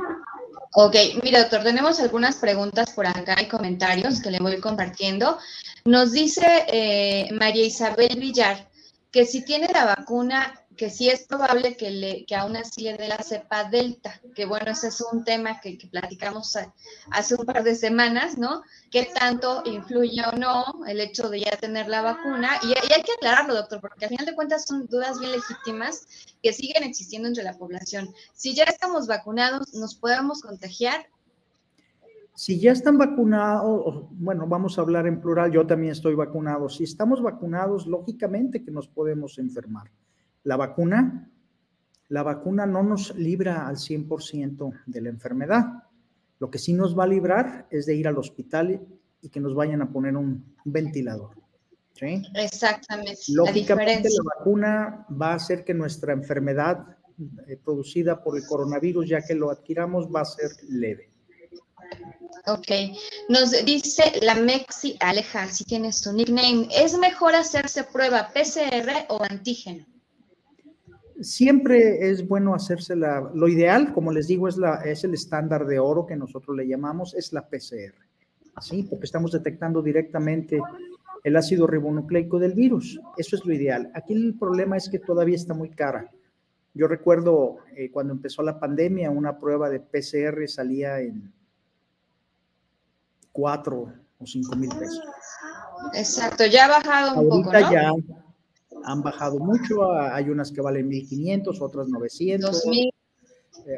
Ok, 0.72 0.96
mira 1.24 1.40
doctor, 1.40 1.64
tenemos 1.64 2.00
algunas 2.00 2.36
preguntas 2.36 2.92
por 2.92 3.08
acá 3.08 3.36
y 3.42 3.48
comentarios 3.48 4.22
que 4.22 4.30
le 4.30 4.40
voy 4.40 4.60
compartiendo. 4.60 5.40
Nos 5.86 6.12
dice 6.12 6.66
eh, 6.68 7.30
María 7.32 7.66
Isabel 7.66 8.20
Villar, 8.20 8.70
que 9.12 9.26
si 9.26 9.44
tiene 9.44 9.68
la 9.74 9.86
vacuna, 9.86 10.54
que 10.80 10.90
sí 10.90 11.10
es 11.10 11.26
probable 11.26 11.76
que, 11.76 11.92
le, 11.92 12.26
que 12.26 12.38
aún 12.38 12.56
así 12.56 12.84
le 12.84 12.96
dé 12.96 13.10
la 13.10 13.18
cepa 13.18 13.70
delta, 13.70 14.14
que 14.34 14.46
bueno, 14.46 14.72
ese 14.72 14.88
es 14.88 15.04
un 15.12 15.26
tema 15.26 15.60
que, 15.60 15.78
platicamos 15.92 16.58
hace 17.12 17.36
un 17.36 17.46
par 17.46 17.66
de 17.66 17.76
semanas, 17.76 18.38
¿no? 18.38 18.62
¿Qué 18.90 19.10
tanto 19.14 19.62
influye 19.66 20.22
o 20.26 20.38
no 20.38 20.64
el 20.88 21.02
hecho 21.02 21.30
de 21.30 21.42
ya 21.42 21.58
tener 21.58 21.90
la 21.90 22.02
vacuna? 22.02 22.62
Y, 22.64 22.68
y 22.68 22.94
hay 22.94 23.04
que 23.04 23.12
aclararlo, 23.12 23.56
doctor, 23.56 23.82
porque 23.82 24.06
al 24.06 24.12
final 24.12 24.26
de 24.26 24.36
cuentas 24.36 24.68
son 24.68 24.88
dudas 24.88 25.20
bien 25.20 25.34
legítimas 25.34 26.08
que 26.42 26.54
siguen 26.54 26.84
existiendo 26.84 27.28
entre 27.28 27.44
la 27.44 27.58
población. 27.58 28.16
Si 28.34 28.56
ya 28.56 28.64
estamos 28.64 29.06
vacunados, 29.06 29.74
¿nos 29.74 29.96
podemos 29.96 30.42
contagiar? 30.42 31.08
Si 32.36 32.58
ya 32.58 32.72
están 32.72 32.98
vacunados, 32.98 34.06
bueno, 34.12 34.48
vamos 34.48 34.78
a 34.78 34.82
hablar 34.82 35.08
en 35.08 35.20
plural, 35.20 35.52
yo 35.52 35.68
también 35.68 35.92
estoy 35.92 36.16
vacunado. 36.16 36.70
Si 36.70 36.86
estamos 36.86 37.22
vacunados, 37.22 37.86
lógicamente 37.86 38.64
que 38.64 38.72
nos 38.72 38.88
podemos 38.88 39.38
enfermar. 39.40 39.92
La 40.44 40.58
vacuna, 40.58 41.30
la 42.10 42.24
vacuna 42.24 42.66
no 42.66 42.84
nos 42.84 43.16
libra 43.16 43.68
al 43.68 43.76
100% 43.76 44.84
de 44.86 45.02
la 45.02 45.10
enfermedad. 45.10 45.66
Lo 46.40 46.50
que 46.50 46.60
sí 46.60 46.74
nos 46.74 46.98
va 46.98 47.04
a 47.04 47.08
librar 47.08 47.68
es 47.70 47.86
de 47.86 47.96
ir 47.96 48.08
al 48.08 48.18
hospital 48.18 48.82
y 49.22 49.30
que 49.30 49.40
nos 49.40 49.54
vayan 49.54 49.82
a 49.82 49.92
poner 49.92 50.16
un, 50.16 50.56
ventilador. 50.64 51.32
¿sí? 51.94 52.24
Exactamente. 52.36 53.22
Lógicamente 53.30 54.10
la, 54.10 54.16
la, 54.16 54.36
vacuna 54.38 55.06
va 55.10 55.32
a 55.32 55.36
hacer 55.36 55.64
que 55.64 55.74
nuestra 55.74 56.14
enfermedad 56.14 56.98
eh, 57.48 57.58
producida 57.58 58.24
por 58.24 58.38
el 58.38 58.46
coronavirus, 58.46 59.10
ya 59.10 59.22
que 59.22 59.36
lo 59.36 59.52
adquiramos, 59.52 60.08
va 60.08 60.22
a 60.22 60.26
ser 60.26 60.52
leve. 60.70 61.10
Ok, 62.46 62.72
nos 63.28 63.52
dice 63.66 64.04
la 64.22 64.36
Mexi 64.36 64.96
Aleja, 65.00 65.48
si 65.48 65.66
tienes 65.66 65.98
su 65.98 66.14
nickname, 66.14 66.70
¿es 66.72 66.98
mejor 66.98 67.36
hacerse 67.36 67.84
prueba 67.84 68.32
PCR 68.34 69.06
o 69.10 69.22
antígeno? 69.22 69.86
Siempre 71.22 72.10
es 72.10 72.28
bueno 72.28 72.54
hacerse 72.54 72.96
la, 72.96 73.30
lo 73.34 73.48
ideal, 73.48 73.94
como 73.94 74.12
les 74.12 74.28
digo, 74.28 74.48
es, 74.48 74.58
la, 74.58 74.76
es 74.84 75.04
el 75.04 75.14
estándar 75.14 75.66
de 75.66 75.80
oro 75.80 76.06
que 76.06 76.16
nosotros 76.16 76.56
le 76.56 76.68
llamamos, 76.68 77.14
es 77.14 77.34
la 77.34 77.48
PCR, 77.48 77.96
¿sí? 78.62 78.84
Porque 78.84 79.06
estamos 79.06 79.32
detectando 79.32 79.82
directamente 79.82 80.60
el 81.24 81.36
ácido 81.36 81.68
ribonucleico 81.68 82.40
del 82.40 82.54
virus, 82.54 83.00
eso 83.18 83.36
es 83.36 83.46
lo 83.46 83.54
ideal. 83.54 83.92
Aquí 83.94 84.14
el 84.14 84.36
problema 84.40 84.78
es 84.78 84.90
que 84.90 85.00
todavía 85.00 85.36
está 85.36 85.54
muy 85.54 85.70
cara. 85.70 86.10
Yo 86.74 86.88
recuerdo 86.88 87.58
eh, 87.76 87.92
cuando 87.92 88.14
empezó 88.14 88.42
la 88.42 88.60
pandemia, 88.60 89.10
una 89.10 89.38
prueba 89.38 89.70
de 89.70 89.80
PCR 89.80 90.48
salía 90.48 91.00
en 91.02 91.34
cuatro 93.32 93.92
o 94.20 94.26
cinco 94.26 94.56
mil 94.56 94.70
pesos. 94.70 95.04
Exacto, 95.94 96.46
ya 96.46 96.66
ha 96.66 96.70
bajado 96.70 97.22
un 97.22 97.30
poco, 97.30 97.52
¿no? 97.52 97.72
ya 97.72 97.92
han 98.84 99.02
bajado 99.02 99.40
mucho, 99.40 99.92
hay 99.94 100.30
unas 100.30 100.52
que 100.52 100.62
valen 100.62 100.88
1500, 100.88 101.62
otras 101.62 101.88
900. 101.88 102.52
2000. 102.64 102.90
Eh, 103.66 103.78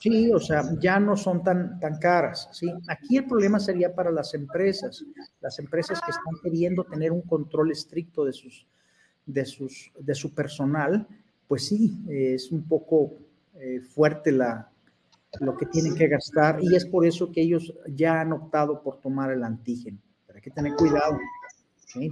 sí, 0.00 0.32
o 0.32 0.40
sea, 0.40 0.62
ya 0.80 0.98
no 0.98 1.16
son 1.16 1.42
tan, 1.42 1.78
tan 1.80 1.98
caras, 1.98 2.48
¿sí? 2.52 2.72
Aquí 2.88 3.16
el 3.16 3.26
problema 3.26 3.60
sería 3.60 3.94
para 3.94 4.10
las 4.10 4.34
empresas, 4.34 5.04
las 5.40 5.58
empresas 5.58 6.00
que 6.00 6.10
están 6.10 6.34
queriendo 6.42 6.84
tener 6.84 7.12
un 7.12 7.22
control 7.22 7.70
estricto 7.70 8.24
de 8.24 8.32
sus, 8.32 8.66
de 9.26 9.44
sus, 9.44 9.92
de 9.98 10.14
su 10.14 10.34
personal, 10.34 11.06
pues 11.46 11.66
sí, 11.66 12.04
es 12.08 12.50
un 12.50 12.66
poco 12.66 13.14
eh, 13.54 13.80
fuerte 13.80 14.32
la, 14.32 14.70
lo 15.40 15.56
que 15.56 15.66
tienen 15.66 15.94
que 15.94 16.08
gastar 16.08 16.58
y 16.62 16.74
es 16.74 16.86
por 16.86 17.06
eso 17.06 17.30
que 17.30 17.42
ellos 17.42 17.72
ya 17.94 18.20
han 18.20 18.32
optado 18.32 18.82
por 18.82 19.00
tomar 19.00 19.30
el 19.30 19.44
antígeno. 19.44 19.98
Pero 20.26 20.36
hay 20.36 20.42
que 20.42 20.50
tener 20.50 20.74
cuidado. 20.74 21.18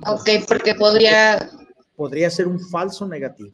Ok, 0.06 0.28
porque 0.48 0.74
podría... 0.74 1.50
Podría 1.96 2.30
ser 2.30 2.46
un 2.46 2.60
falso 2.60 3.06
negativo. 3.06 3.50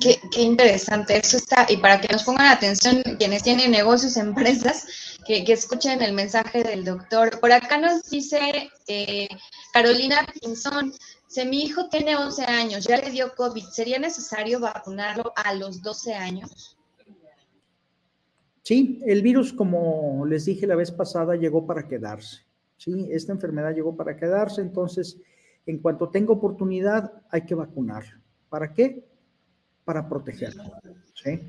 Qué, 0.00 0.18
qué, 0.32 0.42
interesante, 0.42 1.16
eso 1.16 1.36
está, 1.36 1.66
y 1.68 1.76
para 1.76 2.00
que 2.00 2.12
nos 2.12 2.24
pongan 2.24 2.46
atención 2.46 3.02
quienes 3.18 3.42
tienen 3.42 3.70
negocios, 3.70 4.16
empresas, 4.16 5.18
que, 5.26 5.44
que 5.44 5.52
escuchen 5.52 6.02
el 6.02 6.12
mensaje 6.12 6.62
del 6.62 6.84
doctor. 6.84 7.38
Por 7.40 7.52
acá 7.52 7.78
nos 7.78 8.08
dice 8.10 8.70
eh, 8.88 9.28
Carolina 9.72 10.26
Pinzón, 10.40 10.92
si 11.26 11.44
mi 11.44 11.62
hijo 11.62 11.88
tiene 11.88 12.16
11 12.16 12.44
años, 12.44 12.84
ya 12.84 12.96
le 12.96 13.10
dio 13.10 13.34
COVID, 13.34 13.64
¿sería 13.64 13.98
necesario 13.98 14.60
vacunarlo 14.60 15.32
a 15.34 15.54
los 15.54 15.82
12 15.82 16.14
años? 16.14 16.76
Sí, 18.62 19.00
el 19.04 19.20
virus, 19.20 19.52
como 19.52 20.24
les 20.26 20.46
dije 20.46 20.66
la 20.66 20.76
vez 20.76 20.90
pasada, 20.90 21.36
llegó 21.36 21.66
para 21.66 21.86
quedarse. 21.86 22.42
Sí, 22.76 23.08
esta 23.10 23.32
enfermedad 23.32 23.74
llegó 23.74 23.96
para 23.96 24.16
quedarse, 24.16 24.60
entonces, 24.60 25.18
en 25.66 25.78
cuanto 25.78 26.08
tenga 26.08 26.32
oportunidad, 26.32 27.12
hay 27.30 27.42
que 27.42 27.54
vacunar. 27.54 28.04
¿Para 28.48 28.72
qué? 28.72 29.04
Para 29.84 30.08
protegerlo. 30.08 30.64
¿sí? 31.14 31.40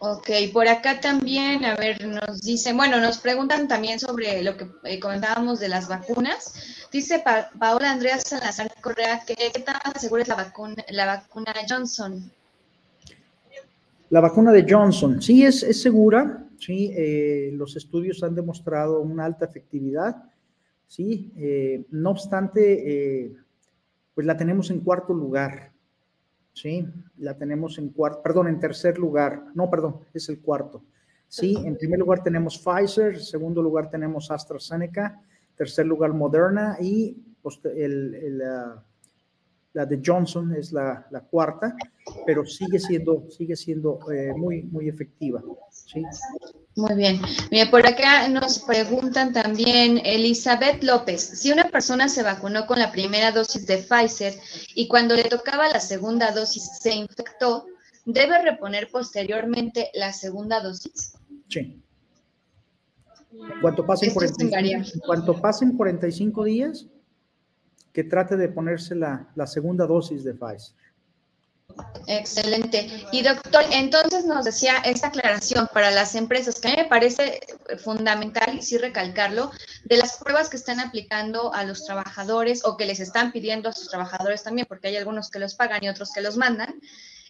Ok, 0.00 0.30
por 0.52 0.68
acá 0.68 1.00
también, 1.00 1.64
a 1.64 1.74
ver, 1.74 2.06
nos 2.06 2.42
dicen, 2.42 2.76
bueno, 2.76 3.00
nos 3.00 3.18
preguntan 3.18 3.66
también 3.66 3.98
sobre 3.98 4.42
lo 4.42 4.56
que 4.56 4.68
eh, 4.84 5.00
comentábamos 5.00 5.58
de 5.58 5.68
las 5.68 5.88
vacunas. 5.88 6.86
Dice 6.92 7.22
Paola 7.58 7.90
Andrea 7.90 8.18
Salazar 8.18 8.72
Correa 8.80 9.22
que 9.26 9.34
qué 9.34 9.60
tan 9.60 9.76
segura 9.98 10.22
es 10.22 10.28
la 10.28 10.36
vacuna, 10.36 10.76
la 10.90 11.06
vacuna 11.06 11.52
Johnson. 11.68 12.30
La 14.10 14.20
vacuna 14.20 14.52
de 14.52 14.64
Johnson, 14.68 15.20
sí 15.20 15.44
es, 15.44 15.62
es 15.62 15.82
segura, 15.82 16.46
sí, 16.58 16.92
eh, 16.96 17.50
los 17.52 17.76
estudios 17.76 18.22
han 18.22 18.34
demostrado 18.34 19.00
una 19.00 19.24
alta 19.24 19.44
efectividad, 19.44 20.16
sí, 20.88 21.32
eh, 21.36 21.86
no 21.90 22.10
obstante, 22.10 23.32
pues 24.14 24.26
la 24.26 24.36
tenemos 24.36 24.70
en 24.70 24.80
cuarto 24.80 25.14
lugar, 25.14 25.70
¿sí? 26.52 26.84
La 27.18 27.38
tenemos 27.38 27.78
en 27.78 27.90
cuarto, 27.90 28.20
perdón, 28.20 28.48
en 28.48 28.58
tercer 28.58 28.98
lugar, 28.98 29.44
no, 29.54 29.70
perdón, 29.70 30.00
es 30.12 30.28
el 30.28 30.40
cuarto. 30.40 30.82
Sí, 31.28 31.56
en 31.64 31.76
primer 31.76 32.00
lugar 32.00 32.22
tenemos 32.22 32.58
Pfizer, 32.58 33.14
en 33.14 33.20
segundo 33.20 33.62
lugar 33.62 33.90
tenemos 33.90 34.30
AstraZeneca, 34.30 35.22
tercer 35.54 35.86
lugar 35.86 36.14
Moderna 36.14 36.78
y 36.80 37.16
pues, 37.42 37.60
el, 37.64 38.42
la 39.72 39.86
de 39.86 40.00
Johnson 40.04 40.54
es 40.54 40.72
la, 40.72 41.06
cuarta, 41.30 41.76
pero 42.26 42.44
sigue 42.44 42.78
siendo, 42.78 43.26
sigue 43.30 43.54
siendo 43.54 43.98
eh, 44.10 44.32
muy, 44.36 44.62
muy 44.62 44.88
efectiva. 44.88 45.42
¿sí? 45.70 46.02
Muy 46.74 46.94
bien. 46.94 47.20
Bien, 47.50 47.70
por 47.70 47.86
acá 47.86 48.28
nos 48.28 48.60
preguntan 48.60 49.32
también 49.32 50.00
Elizabeth 50.04 50.82
López, 50.82 51.20
si 51.20 51.50
una 51.50 51.64
persona 51.64 52.08
se 52.08 52.22
vacunó 52.22 52.66
con 52.66 52.78
la 52.78 52.92
primera 52.92 53.32
dosis 53.32 53.66
de 53.66 53.78
Pfizer 53.78 54.34
y 54.74 54.88
cuando 54.88 55.16
le 55.16 55.24
tocaba 55.24 55.68
la 55.68 55.80
segunda 55.80 56.30
dosis 56.30 56.70
se 56.80 56.94
infectó, 56.94 57.66
¿debe 58.04 58.42
reponer 58.42 58.88
posteriormente 58.90 59.90
la 59.94 60.12
segunda 60.12 60.60
dosis? 60.60 61.14
Sí. 61.48 61.82
Cuanto 63.60 63.84
pasen, 63.84 64.12
45, 64.12 65.06
cuanto 65.06 65.40
pasen 65.40 65.76
45 65.76 66.44
días, 66.44 66.86
que 67.98 68.04
trate 68.04 68.36
de 68.36 68.48
ponerse 68.48 68.94
la, 68.94 69.26
segunda 69.48 69.84
dosis 69.84 70.22
de 70.22 70.32
Pfizer. 70.32 70.72
Excelente. 72.06 72.88
Y 73.10 73.22
doctor, 73.22 73.64
entonces 73.72 74.24
nos 74.24 74.44
decía 74.44 74.76
esta 74.84 75.08
aclaración 75.08 75.68
para 75.74 75.90
las 75.90 76.14
empresas, 76.14 76.60
que 76.60 76.68
a 76.68 76.70
mí 76.70 76.76
me 76.76 76.84
parece 76.84 77.40
fundamental 77.82 78.56
y 78.56 78.62
sí 78.62 78.78
recalcarlo, 78.78 79.50
de 79.82 79.96
las 79.96 80.16
pruebas 80.18 80.48
que 80.48 80.58
están 80.58 80.78
aplicando 80.78 81.52
a 81.52 81.64
los 81.64 81.86
trabajadores 81.86 82.64
o 82.64 82.76
que 82.76 82.86
les 82.86 83.00
están 83.00 83.32
pidiendo 83.32 83.68
a 83.68 83.72
sus 83.72 83.88
trabajadores 83.88 84.44
también, 84.44 84.68
porque 84.68 84.86
hay 84.86 84.96
algunos 84.96 85.28
que 85.28 85.40
los 85.40 85.56
pagan 85.56 85.82
y 85.82 85.88
otros 85.88 86.12
que 86.12 86.20
los 86.20 86.36
mandan. 86.36 86.80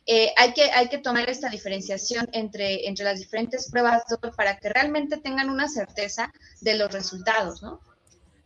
Eh, 0.04 0.34
hay, 0.36 0.52
que, 0.52 0.64
hay 0.64 0.90
que 0.90 0.98
tomar 0.98 1.30
esta 1.30 1.48
diferenciación 1.48 2.28
entre, 2.32 2.86
entre 2.86 3.06
las 3.06 3.20
diferentes 3.20 3.70
pruebas 3.70 4.02
para 4.36 4.58
que 4.58 4.68
realmente 4.68 5.16
tengan 5.16 5.48
una 5.48 5.66
certeza 5.66 6.30
de 6.60 6.74
los 6.74 6.92
resultados, 6.92 7.62
¿no? 7.62 7.80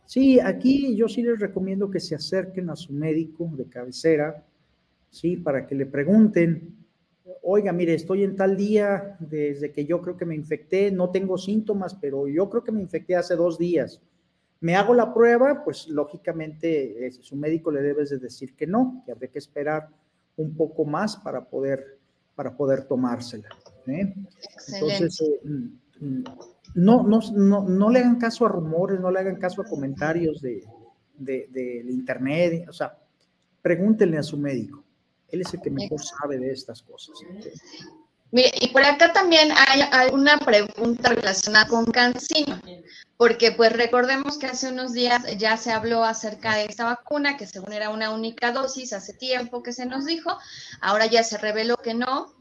Sí, 0.05 0.39
aquí 0.39 0.95
yo 0.95 1.07
sí 1.07 1.23
les 1.23 1.39
recomiendo 1.39 1.89
que 1.89 1.99
se 1.99 2.15
acerquen 2.15 2.69
a 2.69 2.75
su 2.75 2.93
médico 2.93 3.49
de 3.53 3.65
cabecera, 3.65 4.43
¿sí? 5.09 5.37
Para 5.37 5.65
que 5.65 5.75
le 5.75 5.85
pregunten, 5.85 6.75
oiga, 7.41 7.71
mire, 7.71 7.93
estoy 7.93 8.23
en 8.23 8.35
tal 8.35 8.57
día 8.57 9.17
desde 9.19 9.71
que 9.71 9.85
yo 9.85 10.01
creo 10.01 10.17
que 10.17 10.25
me 10.25 10.35
infecté, 10.35 10.91
no 10.91 11.09
tengo 11.09 11.37
síntomas, 11.37 11.95
pero 11.95 12.27
yo 12.27 12.49
creo 12.49 12.63
que 12.63 12.71
me 12.71 12.81
infecté 12.81 13.15
hace 13.15 13.35
dos 13.35 13.57
días. 13.57 14.01
Me 14.59 14.75
hago 14.75 14.93
la 14.93 15.13
prueba, 15.13 15.63
pues 15.63 15.87
lógicamente 15.87 17.11
su 17.21 17.35
médico 17.35 17.71
le 17.71 17.81
debes 17.81 18.09
de 18.09 18.17
decir 18.17 18.55
que 18.55 18.65
no, 18.65 19.03
que 19.05 19.11
habría 19.11 19.29
que 19.29 19.39
esperar 19.39 19.89
un 20.37 20.55
poco 20.55 20.85
más 20.85 21.17
para 21.17 21.43
poder, 21.43 21.99
para 22.35 22.55
poder 22.55 22.85
tomársela. 22.85 23.49
¿eh? 23.87 24.13
Entonces, 24.73 25.21
eh, 25.21 25.39
mm, 25.43 26.05
mm, 26.05 26.23
no, 26.75 27.03
no, 27.03 27.19
no, 27.33 27.63
no, 27.63 27.89
le 27.89 27.99
hagan 27.99 28.19
caso 28.19 28.45
a 28.45 28.49
rumores, 28.49 28.99
no 28.99 29.11
le 29.11 29.19
hagan 29.19 29.37
caso 29.37 29.61
a 29.61 29.65
comentarios 29.65 30.41
de, 30.41 30.63
de, 31.17 31.47
de 31.51 31.91
internet, 31.91 32.67
o 32.69 32.73
sea, 32.73 32.97
pregúntenle 33.61 34.17
a 34.17 34.23
su 34.23 34.37
médico. 34.37 34.83
Él 35.29 35.41
es 35.41 35.53
el 35.53 35.61
que 35.61 35.71
mejor 35.71 35.99
sabe 36.03 36.37
de 36.37 36.51
estas 36.51 36.83
cosas. 36.83 37.17
Mire, 38.29 38.51
y 38.61 38.67
por 38.69 38.83
acá 38.83 39.13
también 39.13 39.49
hay, 39.51 40.09
una 40.11 40.37
pregunta 40.37 41.09
relacionada 41.09 41.67
con 41.67 41.85
Cancino, 41.85 42.59
porque 43.15 43.51
pues 43.51 43.73
recordemos 43.73 44.37
que 44.37 44.47
hace 44.47 44.69
unos 44.69 44.93
días 44.93 45.23
ya 45.37 45.55
se 45.57 45.71
habló 45.71 46.03
acerca 46.03 46.55
de 46.55 46.65
esta 46.65 46.85
vacuna, 46.85 47.37
que 47.37 47.47
según 47.47 47.73
era 47.73 47.89
una 47.89 48.11
única 48.11 48.51
dosis, 48.51 48.93
hace 48.93 49.13
tiempo 49.13 49.63
que 49.63 49.71
se 49.71 49.85
nos 49.85 50.05
dijo, 50.05 50.37
ahora 50.81 51.05
ya 51.05 51.23
se 51.23 51.37
reveló 51.37 51.77
que 51.77 51.93
no, 51.93 52.33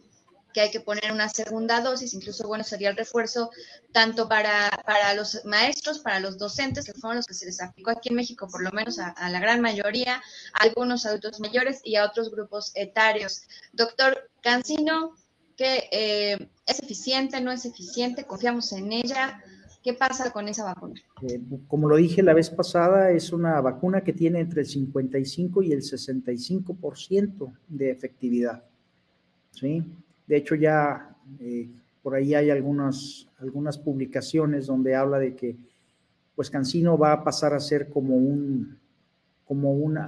que 0.52 0.60
hay 0.60 0.70
que 0.70 0.80
poner 0.80 1.12
una 1.12 1.28
segunda 1.28 1.80
dosis, 1.80 2.14
incluso 2.14 2.46
bueno, 2.46 2.64
sería 2.64 2.90
el 2.90 2.96
refuerzo 2.96 3.50
tanto 3.92 4.28
para, 4.28 4.70
para 4.86 5.14
los 5.14 5.44
maestros, 5.44 5.98
para 5.98 6.20
los 6.20 6.38
docentes, 6.38 6.84
que 6.84 6.92
fueron 6.92 7.16
los 7.16 7.26
que 7.26 7.34
se 7.34 7.46
les 7.46 7.60
aplicó 7.60 7.90
aquí 7.90 8.10
en 8.10 8.16
México, 8.16 8.48
por 8.50 8.62
lo 8.62 8.70
menos 8.72 8.98
a, 8.98 9.30
la 9.30 9.40
gran 9.40 9.60
mayoría, 9.60 10.16
a 10.54 10.64
algunos 10.64 11.06
adultos 11.06 11.40
mayores 11.40 11.80
y 11.84 11.96
a 11.96 12.04
otros 12.04 12.30
grupos 12.30 12.72
etarios. 12.74 13.42
Doctor 13.72 14.30
Cancino, 14.42 15.14
¿qué, 15.56 15.88
eh, 15.90 16.48
¿es 16.66 16.80
eficiente, 16.80 17.40
no 17.40 17.52
es 17.52 17.64
eficiente? 17.64 18.24
¿Confiamos 18.24 18.72
en 18.72 18.92
ella? 18.92 19.42
¿Qué 19.82 19.94
pasa 19.94 20.30
con 20.30 20.46
esa 20.48 20.64
vacuna? 20.64 21.00
Eh, 21.22 21.40
como 21.66 21.88
lo 21.88 21.96
dije 21.96 22.22
la 22.22 22.34
vez 22.34 22.50
pasada, 22.50 23.10
es 23.10 23.32
una 23.32 23.60
vacuna 23.60 24.04
que 24.04 24.12
tiene 24.12 24.38
entre 24.38 24.60
el 24.60 24.66
55 24.66 25.62
y 25.62 25.72
el 25.72 25.82
65% 25.82 27.52
de 27.68 27.90
efectividad. 27.90 28.62
¿sí? 29.52 29.82
De 30.26 30.36
hecho, 30.36 30.54
ya 30.54 31.16
eh, 31.40 31.68
por 32.02 32.14
ahí 32.14 32.34
hay 32.34 32.50
algunas, 32.50 33.28
algunas 33.38 33.78
publicaciones 33.78 34.66
donde 34.66 34.94
habla 34.94 35.18
de 35.18 35.34
que 35.34 35.56
pues 36.34 36.50
Cancino 36.50 36.96
va 36.96 37.12
a 37.12 37.24
pasar 37.24 37.54
a 37.54 37.60
ser 37.60 37.88
como 37.90 38.16
un, 38.16 38.78
como 39.44 39.72
una, 39.72 40.06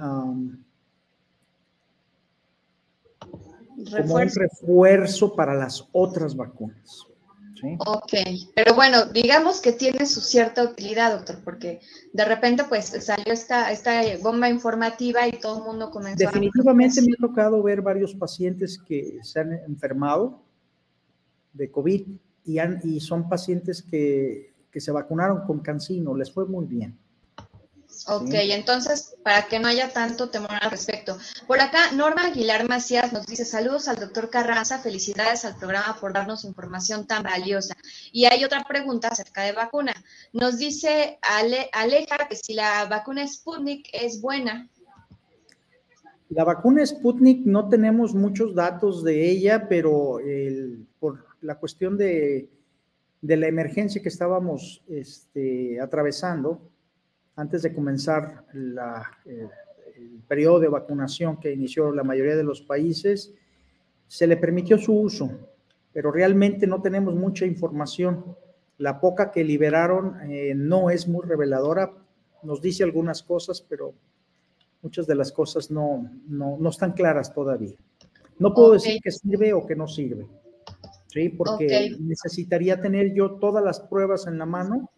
como 3.97 4.15
un 4.15 4.29
refuerzo 4.29 5.35
para 5.35 5.53
las 5.53 5.87
otras 5.91 6.35
vacunas. 6.35 7.07
Ok, 7.79 8.13
pero 8.55 8.75
bueno, 8.75 9.05
digamos 9.05 9.61
que 9.61 9.71
tiene 9.71 10.05
su 10.05 10.21
cierta 10.21 10.63
utilidad, 10.63 11.15
doctor, 11.15 11.43
porque 11.43 11.79
de 12.11 12.25
repente 12.25 12.63
pues 12.67 12.85
salió 12.85 13.33
esta, 13.33 13.71
esta 13.71 14.01
bomba 14.21 14.49
informativa 14.49 15.27
y 15.27 15.39
todo 15.39 15.59
el 15.59 15.63
mundo 15.63 15.89
comenzó 15.89 16.25
Definitivamente 16.25 17.01
me 17.01 17.13
ha 17.13 17.27
tocado 17.27 17.61
ver 17.63 17.81
varios 17.81 18.13
pacientes 18.15 18.77
que 18.77 19.19
se 19.21 19.39
han 19.39 19.53
enfermado 19.53 20.41
de 21.53 21.71
COVID 21.71 22.07
y, 22.45 22.59
han, 22.59 22.79
y 22.83 22.99
son 22.99 23.29
pacientes 23.29 23.81
que, 23.81 24.53
que 24.71 24.81
se 24.81 24.91
vacunaron 24.91 25.45
con 25.45 25.59
cancino, 25.59 26.15
les 26.15 26.31
fue 26.31 26.45
muy 26.45 26.65
bien. 26.65 26.97
Ok, 28.07 28.29
entonces, 28.33 29.15
para 29.23 29.47
que 29.47 29.57
no 29.57 29.67
haya 29.67 29.91
tanto 29.91 30.29
temor 30.29 30.51
al 30.61 30.69
respecto. 30.69 31.17
Por 31.47 31.59
acá, 31.59 31.91
Norma 31.91 32.27
Aguilar 32.27 32.69
Macías 32.69 33.11
nos 33.11 33.25
dice, 33.25 33.45
saludos 33.45 33.87
al 33.87 33.95
doctor 33.95 34.29
Carranza, 34.29 34.77
felicidades 34.77 35.43
al 35.43 35.55
programa 35.55 35.97
por 35.99 36.13
darnos 36.13 36.45
información 36.45 37.07
tan 37.07 37.23
valiosa. 37.23 37.75
Y 38.11 38.25
hay 38.25 38.43
otra 38.43 38.63
pregunta 38.63 39.07
acerca 39.07 39.41
de 39.41 39.53
vacuna. 39.53 39.93
Nos 40.33 40.59
dice 40.59 41.17
Ale, 41.23 41.67
Aleja 41.73 42.27
que 42.29 42.35
si 42.35 42.53
la 42.53 42.85
vacuna 42.85 43.27
Sputnik 43.27 43.89
es 43.91 44.21
buena. 44.21 44.69
La 46.29 46.43
vacuna 46.43 46.85
Sputnik 46.85 47.43
no 47.45 47.69
tenemos 47.69 48.13
muchos 48.13 48.53
datos 48.53 49.03
de 49.03 49.31
ella, 49.31 49.67
pero 49.67 50.19
por 50.99 51.25
la 51.41 51.55
cuestión 51.55 51.97
de, 51.97 52.49
de, 53.21 53.37
la 53.37 53.47
emergencia 53.47 54.01
que 54.01 54.09
estábamos 54.09 54.83
este, 54.87 55.79
atravesando, 55.81 56.61
antes 57.35 57.61
de 57.61 57.73
comenzar 57.73 58.45
eh, 58.53 59.47
el 59.97 60.21
periodo 60.27 60.59
de 60.59 60.69
vacunación 60.69 61.37
que 61.39 61.53
inició 61.53 61.91
la 61.91 62.03
mayoría 62.03 62.35
de 62.35 62.43
los 62.43 62.61
países, 62.61 63.33
se 64.07 64.27
le 64.27 64.37
permitió 64.37 64.77
su 64.77 64.93
uso, 64.93 65.29
pero 65.91 66.11
realmente 66.11 66.67
no 66.67 66.81
tenemos 66.81 67.15
mucha 67.15 67.45
información. 67.45 68.35
La 68.77 68.99
poca 68.99 69.31
que 69.31 69.43
liberaron 69.43 70.19
eh, 70.29 70.53
no 70.55 70.89
es 70.89 71.07
muy 71.07 71.25
reveladora, 71.25 71.93
nos 72.43 72.61
dice 72.61 72.83
algunas 72.83 73.23
cosas, 73.23 73.61
pero 73.61 73.93
muchas 74.81 75.07
de 75.07 75.15
las 75.15 75.31
cosas 75.31 75.71
no, 75.71 76.09
no, 76.27 76.69
están 76.69 76.93
claras 76.93 77.33
todavía. 77.33 77.75
No 78.37 78.53
puedo 78.53 78.73
decir 78.73 79.01
que 79.01 79.11
sirve 79.11 79.53
o 79.53 79.65
que 79.65 79.75
no 79.75 79.87
sirve, 79.87 80.27
¿sí? 81.07 81.29
porque 81.29 81.95
necesitaría 81.99 82.79
tener 82.79 83.13
yo 83.13 83.35
todas 83.35 83.63
las 83.63 83.79
pruebas 83.79 84.27
en 84.27 84.37
la 84.37 84.45
mano 84.45 84.91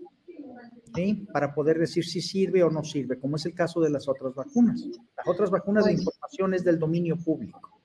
para 1.31 1.53
poder 1.53 1.79
decir 1.79 2.05
si 2.05 2.21
sirve 2.21 2.63
o 2.63 2.69
no 2.69 2.83
sirve, 2.83 3.19
como 3.19 3.35
es 3.35 3.45
el 3.45 3.53
caso 3.53 3.79
de 3.81 3.89
las 3.89 4.07
otras 4.07 4.33
vacunas. 4.33 4.83
Las 5.17 5.27
otras 5.27 5.49
vacunas 5.49 5.85
de 5.85 5.93
información 5.93 6.53
es 6.53 6.63
del 6.63 6.79
dominio 6.79 7.15
público, 7.17 7.81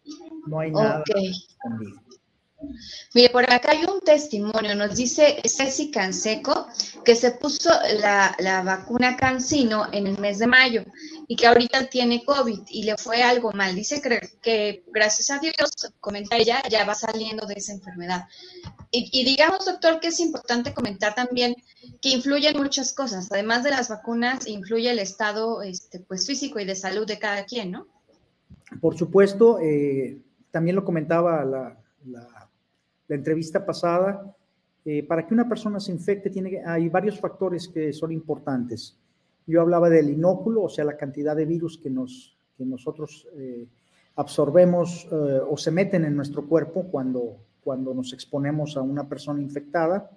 no 0.47 0.61
hay 0.61 0.71
nada 0.71 1.03
escondido. 1.07 2.01
Mire, 3.15 3.31
por 3.31 3.43
acá 3.53 3.73
hay 3.73 3.85
un 3.85 4.01
testimonio, 4.01 4.75
nos 4.75 4.97
dice 4.97 5.43
Ceci 5.45 5.91
Canseco 5.91 6.67
que 7.05 7.15
se 7.15 7.33
puso 7.33 7.71
la, 8.01 8.63
vacuna 8.65 9.17
Cancino 9.17 9.87
en 9.93 10.07
el 10.07 10.19
mes 10.19 10.39
de 10.39 10.47
mayo 10.47 10.85
y 11.33 11.37
que 11.37 11.47
ahorita 11.47 11.87
tiene 11.87 12.23
COVID 12.23 12.61
y 12.69 12.83
le 12.83 12.99
fue 12.99 13.23
algo 13.23 13.53
mal. 13.53 13.75
Dice 13.75 14.03
que, 14.03 14.21
que 14.43 14.85
gracias 14.89 15.31
a 15.31 15.39
Dios, 15.39 15.55
comenta 15.99 16.37
ella, 16.37 16.63
ya 16.71 16.85
va 16.85 16.95
saliendo 16.95 17.47
de 17.47 17.55
esa 17.55 17.73
enfermedad. 17.73 18.27
Y, 18.91 19.25
digamos, 19.25 19.65
doctor, 19.65 19.99
que 19.99 20.09
es 20.09 20.21
importante 20.21 20.75
comentar 20.75 21.15
también 21.15 21.55
que 22.03 22.11
influyen 22.11 22.59
muchas 22.59 22.93
cosas. 22.93 23.33
Además 23.33 23.65
de 23.65 23.71
las 23.71 23.89
vacunas, 23.89 24.47
influye 24.47 24.91
el 24.91 24.99
estado 24.99 25.63
este, 25.63 26.01
pues, 26.01 26.27
físico 26.27 26.61
y 26.61 26.67
de 26.67 26.75
salud 26.75 27.07
de 27.07 27.19
cada 27.19 27.47
quien, 27.47 27.71
¿no? 27.71 27.87
Por 28.83 28.99
supuesto, 28.99 29.59
eh, 29.59 30.19
también 30.51 30.77
lo 30.77 30.85
comentaba 30.85 31.47
la, 31.47 31.79
la, 32.05 32.51
entrevista 33.09 33.65
pasada, 33.65 34.37
eh, 34.85 35.03
para 35.03 35.27
que 35.27 35.33
una 35.33 35.49
persona 35.49 35.81
se 35.81 35.93
infecte 35.93 36.29
tiene, 36.29 36.61
hay 36.67 36.91
varios 36.91 37.19
factores 37.19 37.69
que 37.69 37.91
son 37.95 38.13
importantes. 38.13 38.99
Yo 39.47 39.61
hablaba 39.61 39.91
del 39.91 40.11
inóculo, 40.11 40.63
o 40.63 40.69
sea, 40.69 40.85
la 40.85 40.97
cantidad 40.97 41.35
de 41.35 41.47
virus 41.47 41.79
que, 41.79 41.91
nos, 41.91 42.37
que 42.57 42.65
nosotros 42.65 43.27
eh, 43.37 43.67
absorbemos 44.17 45.09
o 45.11 45.57
se 45.57 45.71
meten 45.71 46.05
en 46.05 46.15
nuestro 46.15 46.47
cuerpo 46.47 46.85
cuando, 46.85 47.39
cuando 47.65 47.95
nos 47.95 48.13
exponemos 48.13 48.77
a 48.77 48.83
una 48.83 49.09
persona 49.09 49.41
infectada. 49.41 50.11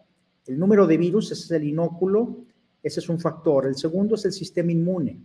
El 0.45 0.59
número 0.59 0.85
de 0.85 0.97
virus, 0.97 1.31
ese 1.31 1.45
es 1.45 1.51
el 1.51 1.63
inóculo, 1.63 2.37
ese 2.83 2.99
es 2.99 3.09
un 3.09 3.19
factor. 3.19 3.65
El 3.65 3.75
segundo 3.75 4.15
es 4.15 4.25
el 4.25 4.33
sistema 4.33 4.71
inmune. 4.71 5.19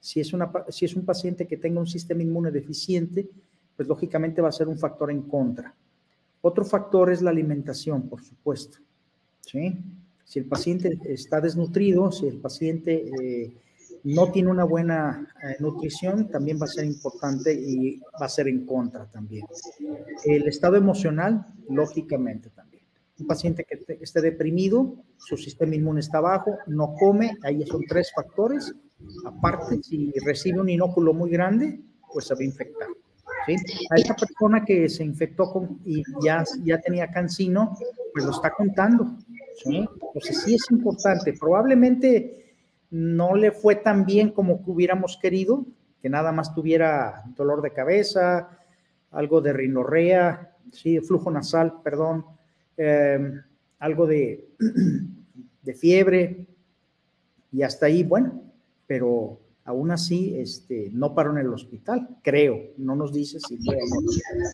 Si 0.00 0.20
es, 0.20 0.32
una, 0.32 0.52
si 0.68 0.84
es 0.84 0.94
un 0.94 1.04
paciente 1.04 1.46
que 1.46 1.56
tenga 1.56 1.80
un 1.80 1.86
sistema 1.86 2.22
inmune 2.22 2.50
deficiente, 2.50 3.28
pues 3.76 3.88
lógicamente 3.88 4.42
va 4.42 4.48
a 4.48 4.52
ser 4.52 4.68
un 4.68 4.78
factor 4.78 5.10
en 5.10 5.22
contra. 5.22 5.74
Otro 6.42 6.64
factor 6.64 7.10
es 7.12 7.22
la 7.22 7.30
alimentación, 7.30 8.08
por 8.08 8.22
supuesto. 8.22 8.78
¿sí? 9.40 9.76
Si 10.28 10.38
el 10.38 10.44
paciente 10.44 10.98
está 11.04 11.40
desnutrido, 11.40 12.12
si 12.12 12.26
el 12.28 12.38
paciente 12.38 13.10
eh, 13.20 13.56
no 14.04 14.30
tiene 14.30 14.50
una 14.50 14.64
buena 14.64 15.26
eh, 15.42 15.56
nutrición, 15.58 16.28
también 16.28 16.58
va 16.60 16.66
a 16.66 16.68
ser 16.68 16.84
importante 16.84 17.52
y 17.52 17.98
va 18.20 18.26
a 18.26 18.28
ser 18.28 18.46
en 18.48 18.66
contra 18.66 19.06
también. 19.06 19.46
El 20.24 20.46
estado 20.46 20.76
emocional, 20.76 21.46
lógicamente 21.68 22.50
también. 22.50 22.82
Un 23.18 23.26
paciente 23.26 23.64
que 23.64 23.98
esté 24.00 24.20
deprimido, 24.20 24.94
su 25.16 25.36
sistema 25.36 25.74
inmune 25.74 26.00
está 26.00 26.20
bajo, 26.20 26.58
no 26.68 26.94
come, 26.94 27.32
ahí 27.42 27.66
son 27.66 27.82
tres 27.88 28.12
factores 28.14 28.74
Aparte, 29.24 29.80
si 29.82 30.12
recibe 30.24 30.60
un 30.60 30.68
inóculo 30.68 31.12
muy 31.14 31.30
grande, 31.30 31.80
pues 32.12 32.26
se 32.26 32.34
va 32.34 32.40
a 32.40 32.44
infectar. 32.44 32.88
A 33.90 33.94
esa 33.94 34.14
persona 34.14 34.64
que 34.64 34.88
se 34.88 35.04
infectó 35.04 35.50
con, 35.50 35.80
y 35.84 36.02
ya, 36.22 36.44
ya 36.64 36.78
tenía 36.80 37.10
cancino, 37.10 37.76
pues 38.12 38.24
lo 38.24 38.32
está 38.32 38.50
contando. 38.50 39.16
Entonces 39.64 40.42
sí 40.42 40.54
es 40.54 40.70
importante. 40.70 41.32
Probablemente 41.38 42.54
no 42.90 43.34
le 43.34 43.52
fue 43.52 43.76
tan 43.76 44.04
bien 44.06 44.30
como 44.30 44.62
hubiéramos 44.66 45.18
querido, 45.20 45.66
que 46.00 46.08
nada 46.08 46.32
más 46.32 46.54
tuviera 46.54 47.24
dolor 47.36 47.62
de 47.62 47.72
cabeza, 47.72 48.58
algo 49.10 49.40
de 49.40 49.52
rinorrea, 49.52 50.54
sí, 50.72 51.00
flujo 51.00 51.30
nasal, 51.30 51.80
perdón, 51.82 52.24
em, 52.76 53.42
algo 53.78 54.06
de, 54.06 54.48
de 55.62 55.74
fiebre, 55.74 56.46
y 57.50 57.62
hasta 57.62 57.86
ahí, 57.86 58.04
bueno, 58.04 58.42
pero 58.86 59.40
aún 59.68 59.90
así 59.90 60.34
este, 60.38 60.88
no 60.92 61.14
paró 61.14 61.32
en 61.32 61.38
el 61.38 61.52
hospital, 61.52 62.08
creo, 62.22 62.72
no 62.78 62.96
nos 62.96 63.12
dice 63.12 63.38
si 63.38 63.58
fue 63.58 63.76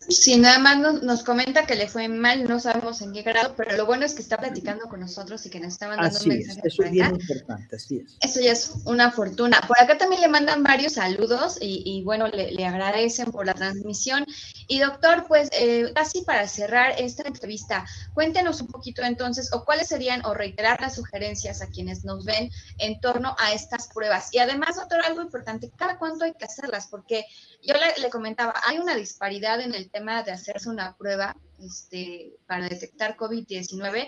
Sí, 0.09 0.37
nada 0.37 0.59
más 0.59 1.01
nos, 1.01 1.23
comenta 1.23 1.65
que 1.65 1.75
le 1.75 1.87
fue 1.87 2.09
mal, 2.09 2.43
no 2.43 2.59
sabemos 2.59 3.01
en 3.01 3.13
qué 3.13 3.21
grado, 3.21 3.53
pero 3.55 3.77
lo 3.77 3.85
bueno 3.85 4.05
es 4.05 4.13
que 4.13 4.21
está 4.21 4.37
platicando 4.37 4.89
con 4.89 4.99
nosotros 4.99 5.45
y 5.45 5.49
que 5.49 5.61
nos 5.61 5.71
está 5.71 5.87
mandando 5.87 6.19
un 6.19 6.27
mensaje. 6.27 6.59
eso 6.65 6.83
es 6.83 6.91
bien 6.91 7.15
importante, 7.15 7.77
así 7.77 7.99
es. 7.99 8.17
Eso 8.19 8.41
ya 8.41 8.51
es 8.51 8.73
una 8.83 9.09
fortuna. 9.09 9.61
Por 9.65 9.79
acá 9.79 9.97
también 9.97 10.19
le 10.21 10.27
mandan 10.27 10.63
varios 10.63 10.93
saludos 10.93 11.59
y, 11.61 12.03
bueno, 12.03 12.27
le, 12.27 12.65
agradecen 12.65 13.31
por 13.31 13.45
la 13.45 13.53
transmisión. 13.53 14.25
Y 14.67 14.79
doctor, 14.79 15.25
pues 15.29 15.47
eh, 15.53 15.93
casi 15.95 16.23
para 16.23 16.45
cerrar 16.49 16.93
esta 16.99 17.25
entrevista, 17.25 17.85
cuéntenos 18.13 18.59
un 18.59 18.67
poquito 18.67 19.01
entonces, 19.01 19.53
o 19.53 19.63
cuáles 19.63 19.87
serían, 19.87 20.25
o 20.25 20.33
reiterar 20.33 20.81
las 20.81 20.95
sugerencias 20.95 21.61
a 21.61 21.67
quienes 21.67 22.03
nos 22.03 22.25
ven 22.25 22.51
en 22.79 22.99
torno 22.99 23.33
a 23.39 23.53
estas 23.53 23.87
pruebas. 23.87 24.33
Y 24.33 24.39
además, 24.39 24.75
doctor, 24.75 25.04
algo 25.05 25.21
importante, 25.21 25.71
cada 25.75 25.97
cuánto 25.97 26.25
hay 26.25 26.33
que 26.33 26.45
hacerlas, 26.45 26.87
porque 26.87 27.25
yo 27.61 27.73
le, 28.01 28.09
comentaba, 28.09 28.53
hay 28.65 28.79
una 28.79 28.95
disparidad 28.95 29.61
en 29.61 29.73
el 29.73 29.89
tema 29.89 30.23
de 30.23 30.31
hacerse 30.31 30.69
una 30.69 30.95
prueba 30.97 31.35
este, 31.59 32.33
para 32.47 32.67
detectar 32.67 33.15
COVID-19, 33.15 34.07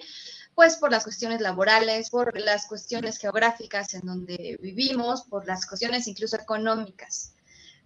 pues 0.55 0.77
por 0.77 0.91
las 0.91 1.03
cuestiones 1.03 1.41
laborales, 1.41 2.09
por 2.09 2.37
las 2.39 2.67
cuestiones 2.67 3.17
geográficas 3.17 3.93
en 3.93 4.01
donde 4.01 4.57
vivimos, 4.61 5.23
por 5.23 5.45
las 5.47 5.65
cuestiones 5.65 6.07
incluso 6.07 6.35
económicas. 6.35 7.33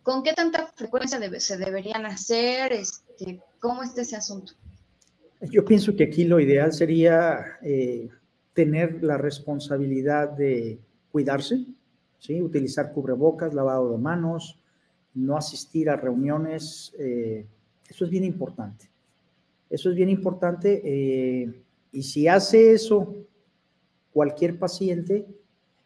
¿Con 0.04 0.24
qué 0.24 0.34
tanta 0.34 0.68
frecuencia 0.76 1.20
se 1.40 1.58
deberían 1.58 2.06
hacer? 2.06 2.74
Este, 2.74 3.42
¿Cómo 3.60 3.84
está 3.84 4.02
ese 4.02 4.16
asunto? 4.16 4.54
Yo 5.42 5.66
pienso 5.66 5.96
que 5.96 6.06
aquí 6.06 6.24
lo 6.24 6.40
ideal 6.40 6.72
sería 6.72 7.58
eh, 7.62 8.10
tener 8.54 9.04
la 9.04 9.18
responsabilidad 9.18 10.30
de 10.30 10.80
cuidarse, 11.12 11.66
¿sí? 12.22 12.40
utilizar 12.42 12.94
cubrebocas, 12.94 13.54
lavado 13.54 13.92
de 13.92 13.98
manos, 13.98 14.60
no 15.16 15.36
asistir 15.36 15.90
a 15.90 15.98
reuniones. 15.98 16.94
Eh, 16.98 17.46
eso 17.90 18.06
es 18.06 18.12
bien 18.12 18.24
importante. 18.24 18.90
Eso 19.70 19.90
es 19.90 19.96
bien 19.96 20.10
importante. 20.10 20.82
Eh, 20.86 21.64
y 21.92 22.04
si 22.04 22.28
hace 22.28 22.74
eso 22.74 23.16
cualquier 24.14 24.60
paciente, 24.60 25.26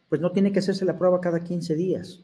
pues 0.10 0.22
no 0.22 0.32
tiene 0.32 0.52
que 0.52 0.60
hacerse 0.60 0.86
la 0.86 0.98
prueba 0.98 1.22
cada 1.22 1.42
15 1.44 1.74
días. 1.76 2.24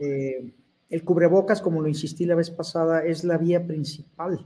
Eh, 0.00 0.52
el 0.88 1.04
cubrebocas, 1.04 1.60
como 1.60 1.82
lo 1.82 1.88
insistí 1.88 2.24
la 2.24 2.36
vez 2.36 2.50
pasada, 2.50 3.04
es 3.04 3.22
la 3.22 3.36
vía 3.36 3.66
principal. 3.66 4.44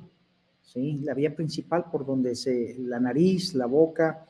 ¿sí? 0.63 0.99
La 1.05 1.15
vía 1.15 1.37
principal 1.37 1.85
por 1.93 2.05
donde 2.05 2.35
se, 2.35 2.75
la 2.77 2.99
nariz, 2.99 3.55
la 3.55 3.67
boca, 3.67 4.27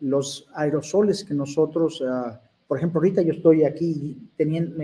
los 0.00 0.48
aerosoles 0.52 1.24
que 1.24 1.34
nosotros... 1.34 2.02
Ah, 2.04 2.42
por 2.70 2.78
ejemplo, 2.78 3.00
ahorita 3.00 3.22
yo 3.22 3.32
estoy 3.32 3.64
aquí 3.64 4.30
teniendo, 4.36 4.80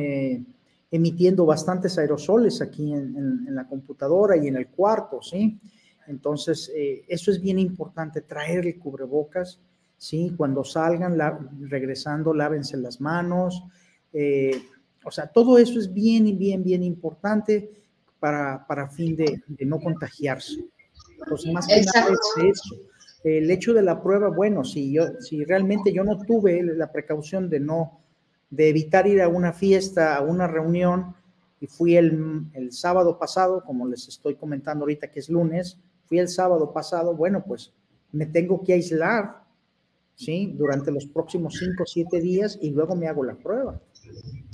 emitiendo 0.91 1.47
bastantes 1.47 1.97
aerosoles 1.97 2.61
aquí 2.61 2.93
en, 2.93 3.55
la 3.55 3.69
computadora 3.69 4.37
y 4.37 4.49
en 4.49 4.57
el 4.57 4.67
cuarto, 4.67 5.23
¿sí? 5.23 5.57
Entonces, 6.09 6.69
eh, 6.75 7.05
eso 7.07 7.31
es 7.31 7.41
bien 7.41 7.61
importante, 7.61 8.23
traer 8.23 8.67
el 8.67 8.77
cubrebocas, 8.81 9.61
¿sí? 9.97 10.35
Cuando 10.37 10.65
salgan, 10.65 11.17
regresando, 11.61 12.35
lávense 12.35 12.77
las 12.77 13.01
manos. 13.01 13.63
Eh, 14.13 14.61
o 15.05 15.13
sea, 15.13 15.29
todo 15.29 15.57
eso 15.57 15.79
es 15.79 15.95
bien, 15.95 16.37
bien, 16.37 16.65
bien 16.65 16.83
importante 16.83 17.71
para, 18.19 18.67
para 18.67 18.89
fin 18.89 19.15
de, 19.15 19.45
no 19.61 19.79
contagiarse. 19.79 20.59
Entonces, 21.21 21.53
más 21.53 21.69
que 21.69 21.83
nada 21.83 22.09
es 22.11 22.45
eso 22.51 22.75
el 23.27 23.51
hecho 23.51 23.75
de 23.75 23.83
la 23.83 24.03
prueba, 24.03 24.29
bueno, 24.29 24.65
si 24.65 24.93
yo, 24.93 25.19
si 25.21 25.45
realmente 25.45 25.93
yo 25.93 26.05
no 26.05 26.19
tuve 26.19 26.63
la 26.63 26.93
precaución 26.93 27.51
de 27.51 27.59
no, 27.59 28.01
de 28.51 28.69
evitar 28.69 29.07
ir 29.09 29.21
a 29.21 29.29
una 29.29 29.53
fiesta, 29.53 30.17
a 30.17 30.23
una 30.23 30.47
reunión, 30.47 31.15
y 31.61 31.67
fui 31.67 31.97
el, 31.97 32.47
el 32.53 32.73
sábado 32.73 33.19
pasado, 33.19 33.65
como 33.65 33.89
les 33.89 34.07
estoy 34.07 34.37
comentando 34.37 34.85
ahorita 34.85 35.11
que 35.11 35.21
es 35.21 35.29
lunes, 35.29 35.79
fui 36.05 36.19
el 36.19 36.29
sábado 36.29 36.73
pasado, 36.73 37.17
bueno, 37.17 37.43
pues 37.45 37.73
me 38.13 38.27
tengo 38.27 38.63
que 38.63 38.75
aislar, 38.75 39.43
¿sí? 40.15 40.53
Durante 40.57 40.93
los 40.93 41.07
próximos 41.07 41.57
cinco 41.59 41.83
o 41.83 41.87
siete 41.87 42.21
días 42.21 42.59
y 42.61 42.71
luego 42.71 42.95
me 42.95 43.09
hago 43.09 43.25
la 43.25 43.35
prueba. 43.35 43.81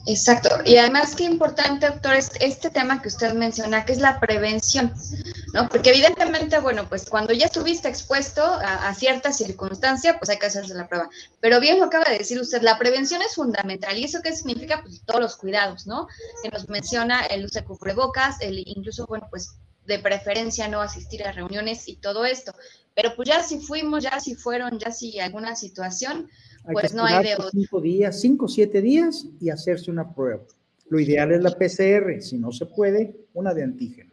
Exacto. 0.07 0.49
Y 0.65 0.77
además, 0.77 1.15
qué 1.15 1.25
importante, 1.25 1.87
doctor, 1.87 2.15
es 2.15 2.31
este 2.41 2.71
tema 2.71 3.01
que 3.01 3.09
usted 3.09 3.35
menciona, 3.35 3.85
que 3.85 3.93
es 3.93 4.01
la 4.01 4.19
prevención, 4.19 4.93
¿no? 5.53 5.69
Porque 5.69 5.91
evidentemente, 5.91 6.59
bueno, 6.61 6.89
pues 6.89 7.09
cuando 7.09 7.33
ya 7.33 7.47
estuviste 7.47 7.89
expuesto 7.89 8.43
a, 8.43 8.95
cierta 8.95 9.33
circunstancia, 9.33 10.19
pues 10.19 10.31
hay 10.31 10.39
que 10.39 10.47
hacerse 10.47 10.75
la 10.75 10.89
prueba. 10.89 11.11
Pero 11.41 11.61
bien 11.61 11.79
lo 11.79 11.85
acaba 11.85 12.05
de 12.11 12.19
decir 12.19 12.41
usted, 12.41 12.63
la 12.63 12.79
prevención 12.79 13.21
es 13.23 13.35
fundamental. 13.35 13.97
¿Y 13.99 14.05
eso 14.05 14.21
qué 14.23 14.33
significa? 14.33 14.81
Pues 14.83 15.03
todos 15.05 15.21
los 15.21 15.37
cuidados, 15.37 15.87
¿no? 15.87 16.09
Que 16.43 16.51
nos 16.51 16.69
menciona 16.69 17.27
el 17.27 17.45
uso 17.45 17.61
de 17.61 17.65
cubrebocas, 17.65 18.41
el 18.41 18.63
incluso, 18.67 19.07
bueno, 19.07 19.27
pues 19.31 19.57
de 19.87 19.99
preferencia 19.99 20.69
no 20.69 20.81
asistir 20.81 21.25
a 21.25 21.33
reuniones 21.33 21.89
y 21.89 21.97
todo 21.97 22.25
esto. 22.25 22.53
Pero 22.95 23.15
pues 23.17 23.29
ya 23.29 23.43
si 23.43 23.59
fuimos, 23.59 24.03
ya 24.03 24.21
si 24.21 24.35
fueron, 24.35 24.79
ya 24.79 24.91
si 24.91 25.19
alguna 25.19 25.57
situación, 25.57 26.29
pues 26.71 26.95
no 26.95 27.05
hay 27.05 27.25
de 27.25 27.35
otro. 27.35 27.51
Cinco 27.51 27.81
días, 27.81 28.21
cinco 28.21 28.45
o 28.47 28.49
siete 28.49 28.81
días 28.81 29.27
y 29.41 29.51
hacerse 29.51 29.91
una 29.91 30.15
prueba. 30.15 30.43
Lo 30.89 31.01
ideal 31.01 31.33
es 31.33 31.43
la 31.43 31.51
PCR, 31.51 32.21
si 32.21 32.37
no 32.37 32.53
se 32.53 32.67
puede, 32.67 33.17
una 33.33 33.55
de 33.55 33.63
antígeno. 33.63 34.12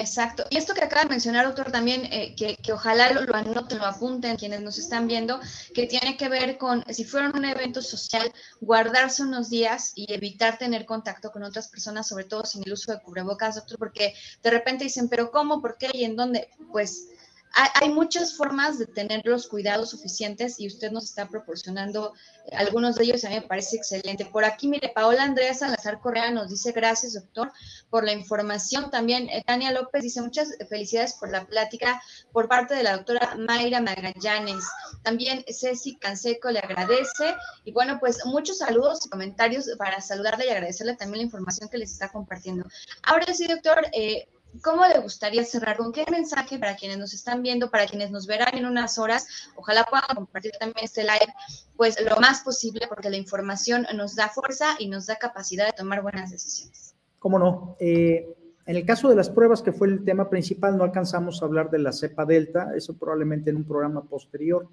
Exacto. 0.00 0.44
Y 0.50 0.56
esto 0.56 0.74
que 0.74 0.84
acaba 0.84 1.02
de 1.02 1.10
mencionar, 1.10 1.46
doctor, 1.46 1.70
también, 1.70 2.06
eh, 2.12 2.34
que, 2.36 2.72
ojalá 2.72 3.10
lo, 3.12 3.34
anoten, 3.34 3.78
lo 3.78 3.86
apunten 3.86 4.36
quienes 4.36 4.60
nos 4.60 4.78
están 4.78 5.06
viendo, 5.06 5.40
que 5.74 5.86
tiene 5.86 6.16
que 6.16 6.28
ver 6.28 6.58
con, 6.58 6.84
si 6.92 7.04
fuera 7.04 7.30
un 7.30 7.44
evento 7.44 7.82
social, 7.82 8.32
guardarse 8.60 9.22
unos 9.22 9.50
días 9.50 9.92
y 9.94 10.12
evitar 10.12 10.58
tener 10.58 10.84
contacto 10.84 11.30
con 11.30 11.42
otras 11.42 11.68
personas, 11.68 12.08
sobre 12.08 12.24
todo 12.24 12.44
sin 12.44 12.62
el 12.64 12.72
uso 12.72 12.92
de 12.92 13.00
cubrebocas, 13.00 13.56
doctor, 13.56 13.78
porque 13.78 14.14
de 14.42 14.50
repente 14.50 14.84
dicen, 14.84 15.08
pero 15.08 15.30
¿cómo? 15.30 15.60
¿Por 15.60 15.76
qué? 15.78 15.90
¿Y 15.92 16.04
en 16.04 16.16
dónde? 16.16 16.50
Pues 16.70 17.08
hay, 17.56 17.88
muchas 17.88 18.36
formas 18.36 18.78
de 18.78 18.86
tener 18.86 19.22
los 19.24 19.48
cuidados 19.48 19.90
suficientes 19.90 20.60
y 20.60 20.66
usted 20.66 20.90
nos 20.90 21.04
está 21.04 21.26
proporcionando 21.26 22.12
algunos 22.52 22.96
de 22.96 23.04
ellos, 23.04 23.24
a 23.24 23.30
mí 23.30 23.36
me 23.36 23.42
parece 23.42 23.76
excelente. 23.76 24.26
Por 24.26 24.44
aquí, 24.44 24.68
mire, 24.68 24.92
Paola 24.94 25.22
Andrea 25.22 25.54
Salazar 25.54 25.98
Correa 26.00 26.30
nos 26.30 26.50
dice 26.50 26.72
gracias, 26.72 27.14
doctor, 27.14 27.50
por 27.88 28.04
la 28.04 28.12
información. 28.12 28.90
También 28.90 29.30
eh, 29.30 29.42
Tania 29.46 29.72
López 29.72 30.02
dice 30.02 30.20
muchas 30.20 30.50
felicidades 30.68 31.14
por 31.14 31.30
la 31.30 31.46
plática 31.46 32.02
por 32.30 32.46
parte 32.46 32.74
de 32.74 32.82
la 32.82 32.98
doctora 32.98 33.36
Mayra 33.38 33.80
Magallanes. 33.80 34.64
También 35.02 35.42
Ceci 35.48 35.96
Canseco 35.96 36.50
le 36.50 36.58
agradece. 36.58 37.34
Y 37.64 37.72
bueno, 37.72 37.98
pues 37.98 38.24
muchos 38.26 38.58
saludos 38.58 39.06
y 39.06 39.08
comentarios 39.08 39.70
para 39.78 40.02
saludarle 40.02 40.46
y 40.46 40.50
agradecerle 40.50 40.96
también 40.96 41.20
la 41.20 41.24
información 41.24 41.70
que 41.70 41.78
les 41.78 41.92
está 41.92 42.10
compartiendo. 42.10 42.66
Ahora 43.02 43.32
sí, 43.32 43.46
doctor, 43.46 43.86
eh, 43.92 44.28
¿Cómo 44.62 44.86
le 44.86 44.98
gustaría 45.00 45.44
cerrar? 45.44 45.76
¿Con 45.76 45.92
qué 45.92 46.04
mensaje 46.10 46.58
para 46.58 46.76
quienes 46.76 46.98
nos 46.98 47.14
están 47.14 47.42
viendo, 47.42 47.70
para 47.70 47.86
quienes 47.86 48.10
nos 48.10 48.26
verán 48.26 48.56
en 48.56 48.66
unas 48.66 48.98
horas? 48.98 49.26
Ojalá 49.56 49.84
puedan 49.84 50.04
compartir 50.14 50.52
también 50.58 50.84
este 50.84 51.02
live, 51.02 51.32
pues 51.76 51.96
lo 52.00 52.16
más 52.16 52.42
posible, 52.42 52.86
porque 52.88 53.10
la 53.10 53.16
información 53.16 53.86
nos 53.94 54.14
da 54.14 54.28
fuerza 54.28 54.76
y 54.78 54.88
nos 54.88 55.06
da 55.06 55.16
capacidad 55.16 55.66
de 55.66 55.72
tomar 55.72 56.02
buenas 56.02 56.30
decisiones. 56.30 56.94
¿Cómo 57.18 57.38
no? 57.38 57.76
Eh, 57.80 58.34
en 58.66 58.76
el 58.76 58.84
caso 58.84 59.08
de 59.08 59.16
las 59.16 59.30
pruebas, 59.30 59.62
que 59.62 59.72
fue 59.72 59.88
el 59.88 60.04
tema 60.04 60.28
principal, 60.28 60.76
no 60.76 60.84
alcanzamos 60.84 61.40
a 61.40 61.46
hablar 61.46 61.70
de 61.70 61.78
la 61.78 61.92
cepa 61.92 62.24
delta, 62.24 62.72
eso 62.76 62.96
probablemente 62.96 63.50
en 63.50 63.56
un 63.56 63.64
programa 63.64 64.02
posterior. 64.02 64.68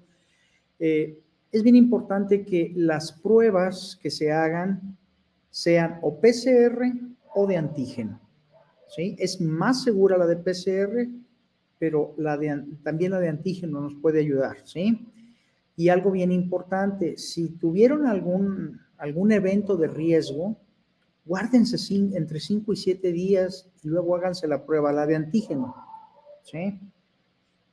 Eh, 0.78 1.20
es 1.52 1.62
bien 1.62 1.76
importante 1.76 2.44
que 2.44 2.72
las 2.74 3.12
pruebas 3.12 3.96
que 4.02 4.10
se 4.10 4.32
hagan 4.32 4.98
sean 5.50 6.00
o 6.02 6.20
PCR 6.20 6.92
o 7.36 7.46
de 7.46 7.56
antígeno. 7.56 8.23
Es 8.96 9.40
más 9.40 9.82
segura 9.82 10.16
la 10.16 10.26
de 10.26 10.36
PCR, 10.36 11.08
pero 11.78 12.14
también 12.82 13.10
la 13.10 13.20
de 13.20 13.28
antígeno 13.28 13.80
nos 13.80 13.94
puede 13.96 14.20
ayudar, 14.20 14.58
¿sí? 14.64 15.06
Y 15.76 15.88
algo 15.88 16.12
bien 16.12 16.30
importante, 16.30 17.18
si 17.18 17.50
tuvieron 17.50 18.06
algún, 18.06 18.80
algún 18.96 19.32
evento 19.32 19.76
de 19.76 19.88
riesgo, 19.88 20.56
guárdense 21.24 21.76
entre 22.14 22.38
5 22.38 22.72
y 22.72 22.76
7 22.76 23.12
días 23.12 23.70
y 23.82 23.88
luego 23.88 24.14
háganse 24.16 24.46
la 24.46 24.64
prueba, 24.64 24.92
la 24.92 25.06
de 25.06 25.16
antígeno, 25.16 25.74
¿sí? 26.42 26.78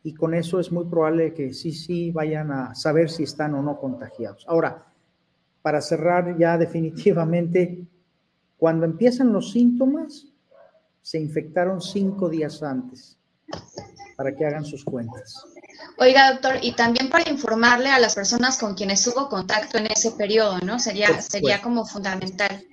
Y 0.04 0.14
con 0.16 0.34
eso 0.34 0.60
es 0.60 0.72
muy 0.72 0.86
probable 0.86 1.34
que 1.34 1.54
sí, 1.54 1.72
sí 1.72 2.12
vayan 2.12 2.52
a 2.52 2.74
saber 2.74 3.10
si 3.10 3.24
están 3.24 3.54
o 3.54 3.62
no 3.62 3.80
contagiados. 3.80 4.46
Ahora, 4.48 4.88
para 5.62 5.82
cerrar 5.82 6.38
ya 6.40 6.58
definitivamente, 6.58 7.86
cuando 8.58 8.86
empiezan 8.86 9.32
los 9.32 9.52
síntomas, 9.52 10.31
se 11.02 11.20
infectaron 11.20 11.82
cinco 11.82 12.30
días 12.30 12.62
antes, 12.64 13.18
para 14.16 14.36
que 14.36 14.46
hagan 14.46 14.66
sus 14.66 14.84
cuentas. 14.84 15.44
Oiga, 15.98 16.32
doctor, 16.32 16.56
y 16.62 16.74
también 16.74 17.10
para 17.10 17.30
informarle 17.30 17.90
a 17.90 18.00
las 18.00 18.16
personas 18.16 18.58
con 18.58 18.76
quienes 18.76 19.06
hubo 19.08 19.30
contacto 19.30 19.78
en 19.78 19.88
ese 19.88 20.12
periodo, 20.12 20.60
¿no? 20.60 20.80
Sería, 20.80 21.22
sería 21.22 21.62
como 21.62 21.86
fundamental. 21.86 22.64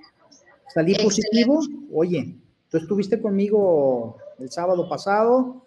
Salí 0.72 0.94
positivo, 0.94 1.60
oye, 1.92 2.36
tú 2.70 2.76
estuviste 2.76 3.20
conmigo 3.20 4.18
el 4.38 4.50
sábado 4.50 4.88
pasado, 4.88 5.66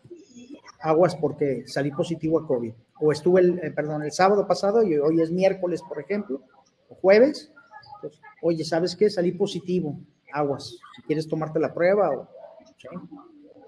aguas 0.79 1.15
porque 1.15 1.63
salí 1.67 1.91
positivo 1.91 2.39
a 2.39 2.47
COVID. 2.47 2.73
O 3.03 3.11
estuve, 3.11 3.41
el, 3.41 3.59
eh, 3.63 3.71
perdón, 3.71 4.03
el 4.03 4.11
sábado 4.11 4.45
pasado 4.47 4.83
y 4.83 4.97
hoy 4.97 5.21
es 5.21 5.31
miércoles, 5.31 5.81
por 5.87 5.99
ejemplo, 5.99 6.41
o 6.89 6.95
jueves. 6.95 7.51
Pues, 7.99 8.13
oye, 8.43 8.63
¿sabes 8.63 8.95
qué? 8.95 9.09
Salí 9.09 9.31
positivo, 9.31 9.99
aguas. 10.31 10.75
Si 10.95 11.01
quieres 11.03 11.27
tomarte 11.27 11.59
la 11.59 11.73
prueba 11.73 12.11
o 12.11 12.27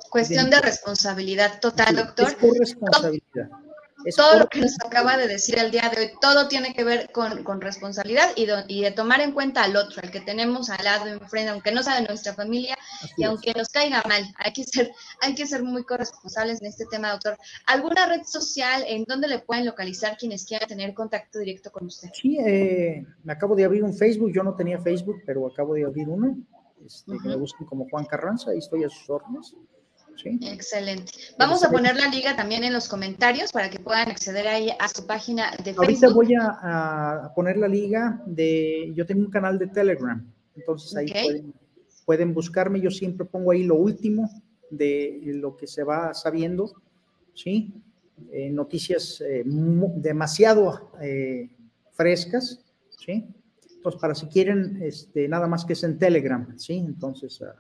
Cuestión 0.10 0.50
de 0.50 0.62
responsabilidad 0.62 1.60
total, 1.60 1.96
doctor. 1.96 2.28
Es 2.28 2.60
responsabilidad. 2.60 3.50
todo 4.16 4.40
lo 4.40 4.48
que 4.48 4.60
nos 4.60 4.76
acaba 4.86 5.18
de 5.18 5.28
decir 5.28 5.58
el 5.58 5.72
día 5.72 5.90
de 5.90 6.02
hoy, 6.02 6.12
todo 6.22 6.48
tiene 6.48 6.74
que 6.74 6.84
ver 6.84 7.10
con, 7.12 7.62
responsabilidad 7.62 8.30
y, 8.36 8.46
de 8.82 8.92
tomar 8.92 9.22
en 9.22 9.32
cuenta 9.32 9.64
al 9.64 9.76
otro, 9.76 10.02
al 10.04 10.12
que 10.12 10.20
tenemos 10.20 10.70
al 10.70 10.84
lado, 10.84 11.08
enfrente, 11.08 11.50
aunque 11.50 11.72
no 11.72 11.82
sea 11.82 11.96
de 12.00 12.08
nuestra 12.08 12.34
familia 12.34 12.78
y 13.18 13.24
aunque 13.24 13.54
nos 13.54 13.70
caiga 13.70 14.04
mal. 14.08 14.24
Hay 14.38 14.54
que, 14.54 14.64
ser, 14.64 14.92
hay 15.22 15.34
que 15.34 15.48
ser 15.48 15.64
muy 15.64 15.84
corresponsables 15.84 16.62
en 16.62 16.68
este 16.68 16.86
tema, 16.92 17.12
doctor. 17.12 17.38
¿Alguna 17.66 18.06
red 18.06 18.24
social 18.26 18.84
en 18.88 19.06
donde 19.06 19.28
le 19.28 19.40
pueden 19.40 19.66
localizar 19.66 20.18
quienes 20.18 20.46
quieran 20.46 20.68
tener 20.70 20.94
contacto 20.94 21.40
directo 21.40 21.72
con 21.72 21.88
usted? 21.88 22.10
Sí, 22.14 22.38
eh, 22.40 23.04
me 23.24 23.34
acabo 23.34 23.56
de 23.56 23.66
abrir 23.66 23.84
un 23.84 23.96
Facebook, 23.96 24.32
yo 24.32 24.44
no 24.44 24.56
tenía 24.56 24.80
Facebook, 24.80 25.24
pero 25.26 25.48
acabo 25.48 25.74
de 25.74 25.86
abrir 25.86 26.08
uno 26.08 26.38
este, 26.86 27.14
me 27.26 27.36
busquen 27.36 27.68
como 27.68 27.88
Juan 27.90 28.06
Carranza, 28.06 28.52
ahí 28.52 28.60
estoy 28.60 28.84
a 28.84 28.90
sus 28.90 29.10
órdenes. 29.10 29.56
Excelente. 30.26 31.12
Vamos 31.40 31.64
a 31.64 31.70
poner 31.70 31.96
la 31.96 32.08
liga 32.08 32.36
también 32.36 32.64
en 32.64 32.74
los 32.74 32.88
comentarios 32.88 33.52
para 33.52 33.70
que 33.70 33.80
puedan 33.80 34.10
acceder 34.10 34.48
ahí 34.48 34.70
a 34.80 34.88
su 34.88 35.06
página 35.06 35.52
de 35.52 35.74
Facebook. 35.74 35.84
Ahorita 35.84 36.10
voy 36.10 36.36
a, 36.40 37.32
poner 37.36 37.58
la 37.58 37.68
liga 37.68 38.22
de, 38.26 38.92
yo 38.96 39.06
tengo 39.06 39.22
un 39.22 39.32
canal 39.32 39.58
de 39.58 39.68
Telegram, 39.68 40.24
entonces 40.56 40.96
ahí 40.96 41.54
pueden, 42.06 42.34
buscarme, 42.34 42.80
yo 42.80 42.92
siempre 42.92 43.26
pongo 43.26 43.52
ahí 43.52 43.64
lo 43.64 43.76
último 43.76 44.30
de 44.70 45.20
lo 45.26 45.56
que 45.56 45.68
se 45.68 45.84
va 45.84 46.14
sabiendo, 46.14 46.72
¿sí? 47.34 47.74
Eh, 48.32 48.50
noticias 48.50 49.22
eh, 49.22 49.44
demasiado 49.46 50.92
eh, 51.02 51.50
frescas, 51.94 52.64
¿sí? 53.04 53.26
Pues 53.84 53.96
para 53.98 54.16
si 54.16 54.28
quieren, 54.28 54.80
este, 54.82 55.28
nada 55.28 55.48
más 55.48 55.66
que 55.66 55.74
es 55.74 55.84
en 55.84 56.00
Telegram, 56.00 56.58
¿sí? 56.58 56.76
Entonces, 56.78 57.42
ah, 57.42 57.56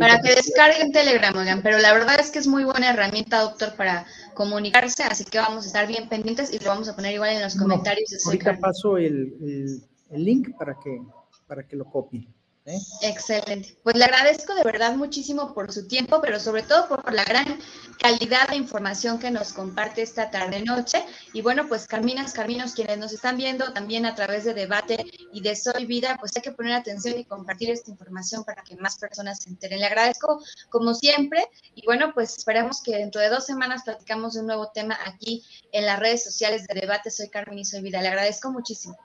Para 0.00 0.20
que 0.20 0.34
descarguen 0.34 0.90
Telegram, 0.90 1.36
oigan, 1.36 1.62
pero 1.62 1.78
la 1.78 1.92
verdad 1.92 2.18
es 2.18 2.30
que 2.30 2.38
es 2.38 2.46
muy 2.46 2.64
buena 2.64 2.90
herramienta, 2.90 3.42
doctor, 3.42 3.76
para 3.76 4.06
comunicarse, 4.34 5.02
así 5.04 5.24
que 5.24 5.38
vamos 5.38 5.64
a 5.64 5.66
estar 5.66 5.86
bien 5.86 6.08
pendientes 6.08 6.52
y 6.52 6.58
lo 6.58 6.70
vamos 6.70 6.88
a 6.88 6.96
poner 6.96 7.14
igual 7.14 7.30
en 7.36 7.42
los 7.42 7.56
comentarios. 7.56 8.10
ahorita 8.24 8.58
paso 8.58 8.96
el, 8.96 9.82
el, 10.10 10.24
link 10.24 10.56
para 10.58 10.78
que, 10.82 10.98
para 11.46 11.66
que 11.66 11.76
lo 11.76 11.84
copien. 11.84 12.26
¿Eh? 12.68 12.80
Excelente. 13.02 13.76
Pues 13.82 13.96
le 13.96 14.04
agradezco 14.04 14.54
de 14.54 14.62
verdad 14.62 14.94
muchísimo 14.94 15.54
por 15.54 15.72
su 15.72 15.86
tiempo, 15.86 16.20
pero 16.20 16.38
sobre 16.38 16.62
todo 16.62 16.88
por 16.88 17.12
la 17.12 17.24
gran 17.24 17.58
calidad 17.98 18.48
de 18.48 18.56
información 18.56 19.18
que 19.18 19.30
nos 19.30 19.52
comparte 19.52 20.02
esta 20.02 20.30
tarde-noche. 20.30 21.04
Y 21.32 21.42
bueno, 21.42 21.66
pues 21.68 21.86
Carminas, 21.86 22.32
Carminos, 22.32 22.72
quienes 22.72 22.98
nos 22.98 23.12
están 23.12 23.36
viendo 23.36 23.72
también 23.72 24.06
a 24.06 24.14
través 24.14 24.44
de 24.44 24.54
debate 24.54 25.06
y 25.32 25.40
de 25.40 25.56
Soy 25.56 25.86
Vida, 25.86 26.16
pues 26.20 26.36
hay 26.36 26.42
que 26.42 26.52
poner 26.52 26.74
atención 26.74 27.18
y 27.18 27.24
compartir 27.24 27.70
esta 27.70 27.90
información 27.90 28.44
para 28.44 28.62
que 28.62 28.76
más 28.76 28.98
personas 28.98 29.42
se 29.42 29.50
enteren. 29.50 29.80
Le 29.80 29.86
agradezco 29.86 30.40
como 30.70 30.94
siempre 30.94 31.46
y 31.74 31.84
bueno, 31.86 32.12
pues 32.14 32.36
esperemos 32.36 32.82
que 32.82 32.96
dentro 32.96 33.20
de 33.20 33.28
dos 33.28 33.46
semanas 33.46 33.82
platicamos 33.84 34.34
de 34.34 34.40
un 34.40 34.46
nuevo 34.46 34.70
tema 34.72 34.98
aquí 35.04 35.44
en 35.72 35.86
las 35.86 35.98
redes 35.98 36.24
sociales 36.24 36.66
de 36.66 36.80
debate. 36.80 37.10
Soy 37.10 37.28
Carmen 37.28 37.58
y 37.58 37.64
Soy 37.64 37.80
Vida. 37.80 38.02
Le 38.02 38.08
agradezco 38.08 38.50
muchísimo 38.50 38.96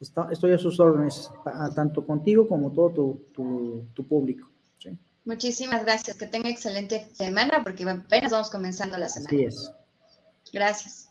estoy 0.00 0.52
a 0.52 0.58
sus 0.58 0.78
órdenes, 0.78 1.30
tanto 1.74 2.04
contigo 2.04 2.48
como 2.48 2.70
todo 2.72 3.18
tu, 3.32 4.04
público. 4.08 4.48
Muchísimas 5.24 5.84
gracias. 5.84 6.16
Que 6.16 6.26
tenga 6.26 6.48
excelente 6.48 7.08
semana 7.12 7.64
porque 7.64 7.82
apenas 7.82 8.30
vamos 8.30 8.48
comenzando 8.48 8.96
la 8.96 9.08
semana. 9.08 9.28
Así 9.28 9.44
es. 9.44 9.72
Gracias. 10.52 11.10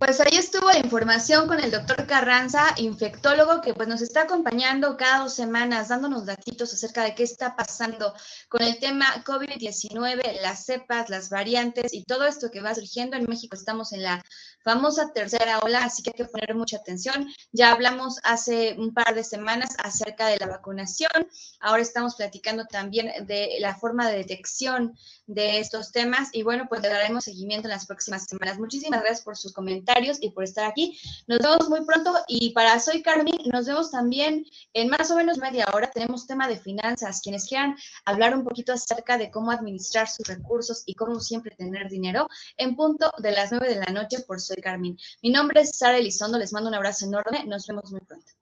Pues 0.00 0.18
ahí 0.18 0.38
estuvo 0.38 0.66
la 0.70 0.78
información 0.78 1.46
con 1.46 1.60
el 1.60 1.70
doctor 1.70 2.06
Carranza, 2.06 2.74
infectólogo, 2.78 3.60
que 3.60 3.74
pues 3.74 3.86
nos 3.86 4.00
está 4.00 4.22
acompañando 4.22 4.96
cada 4.96 5.24
dos 5.24 5.34
semanas, 5.34 5.88
dándonos 5.88 6.24
datitos 6.24 6.72
acerca 6.72 7.04
de 7.04 7.14
qué 7.14 7.22
está 7.22 7.54
pasando 7.54 8.14
con 8.48 8.62
el 8.62 8.78
tema 8.78 9.22
COVID-19, 9.24 10.40
las 10.40 10.64
cepas, 10.64 11.10
las 11.10 11.28
variantes 11.28 11.92
y 11.92 12.04
todo 12.04 12.24
esto 12.24 12.50
que 12.50 12.62
va 12.62 12.74
surgiendo. 12.74 13.18
En 13.18 13.26
México 13.28 13.54
estamos 13.54 13.92
en 13.92 14.02
la 14.02 14.24
famosa 14.64 15.12
tercera 15.12 15.58
ola, 15.58 15.84
así 15.84 16.02
que 16.02 16.10
hay 16.10 16.24
que 16.24 16.24
poner 16.24 16.54
mucha 16.54 16.78
atención. 16.78 17.28
Ya 17.52 17.70
hablamos 17.70 18.20
hace 18.22 18.76
un 18.78 18.94
par 18.94 19.14
de 19.14 19.22
semanas 19.22 19.76
acerca 19.84 20.28
de 20.28 20.38
la 20.38 20.46
vacunación, 20.46 21.28
ahora 21.60 21.82
estamos 21.82 22.14
platicando 22.14 22.64
también 22.64 23.26
de 23.26 23.58
la 23.60 23.74
forma 23.74 24.08
de 24.08 24.16
detección 24.16 24.96
de 25.26 25.60
estos 25.60 25.92
temas 25.92 26.30
y 26.32 26.42
bueno, 26.42 26.66
pues 26.70 26.80
le 26.80 26.88
daremos 26.88 27.24
seguimiento 27.24 27.68
en 27.68 27.72
las 27.72 27.84
próximas 27.84 28.24
semanas. 28.24 28.58
Muchísimas 28.58 29.00
gracias 29.00 29.20
por 29.20 29.36
sus 29.36 29.52
comentarios 29.52 29.89
y 30.20 30.30
por 30.30 30.44
estar 30.44 30.64
aquí. 30.66 30.98
Nos 31.26 31.38
vemos 31.40 31.68
muy 31.68 31.84
pronto 31.84 32.14
y 32.28 32.52
para 32.52 32.78
Soy 32.78 33.02
Carmen, 33.02 33.34
nos 33.52 33.66
vemos 33.66 33.90
también 33.90 34.44
en 34.72 34.88
más 34.88 35.10
o 35.10 35.16
menos 35.16 35.38
media 35.38 35.66
hora. 35.72 35.90
Tenemos 35.90 36.26
tema 36.26 36.46
de 36.46 36.58
finanzas. 36.58 37.20
Quienes 37.20 37.46
quieran 37.46 37.76
hablar 38.04 38.36
un 38.36 38.44
poquito 38.44 38.72
acerca 38.72 39.18
de 39.18 39.30
cómo 39.30 39.50
administrar 39.50 40.08
sus 40.08 40.26
recursos 40.28 40.84
y 40.86 40.94
cómo 40.94 41.18
siempre 41.20 41.56
tener 41.56 41.88
dinero, 41.88 42.28
en 42.56 42.76
punto 42.76 43.10
de 43.18 43.32
las 43.32 43.50
nueve 43.50 43.68
de 43.68 43.80
la 43.80 43.92
noche 43.92 44.20
por 44.20 44.40
Soy 44.40 44.56
Carmen. 44.56 44.96
Mi 45.22 45.30
nombre 45.30 45.62
es 45.62 45.76
Sara 45.76 45.98
Elizondo, 45.98 46.38
les 46.38 46.52
mando 46.52 46.68
un 46.68 46.74
abrazo 46.74 47.06
enorme. 47.06 47.44
Nos 47.46 47.66
vemos 47.66 47.90
muy 47.90 48.00
pronto. 48.00 48.32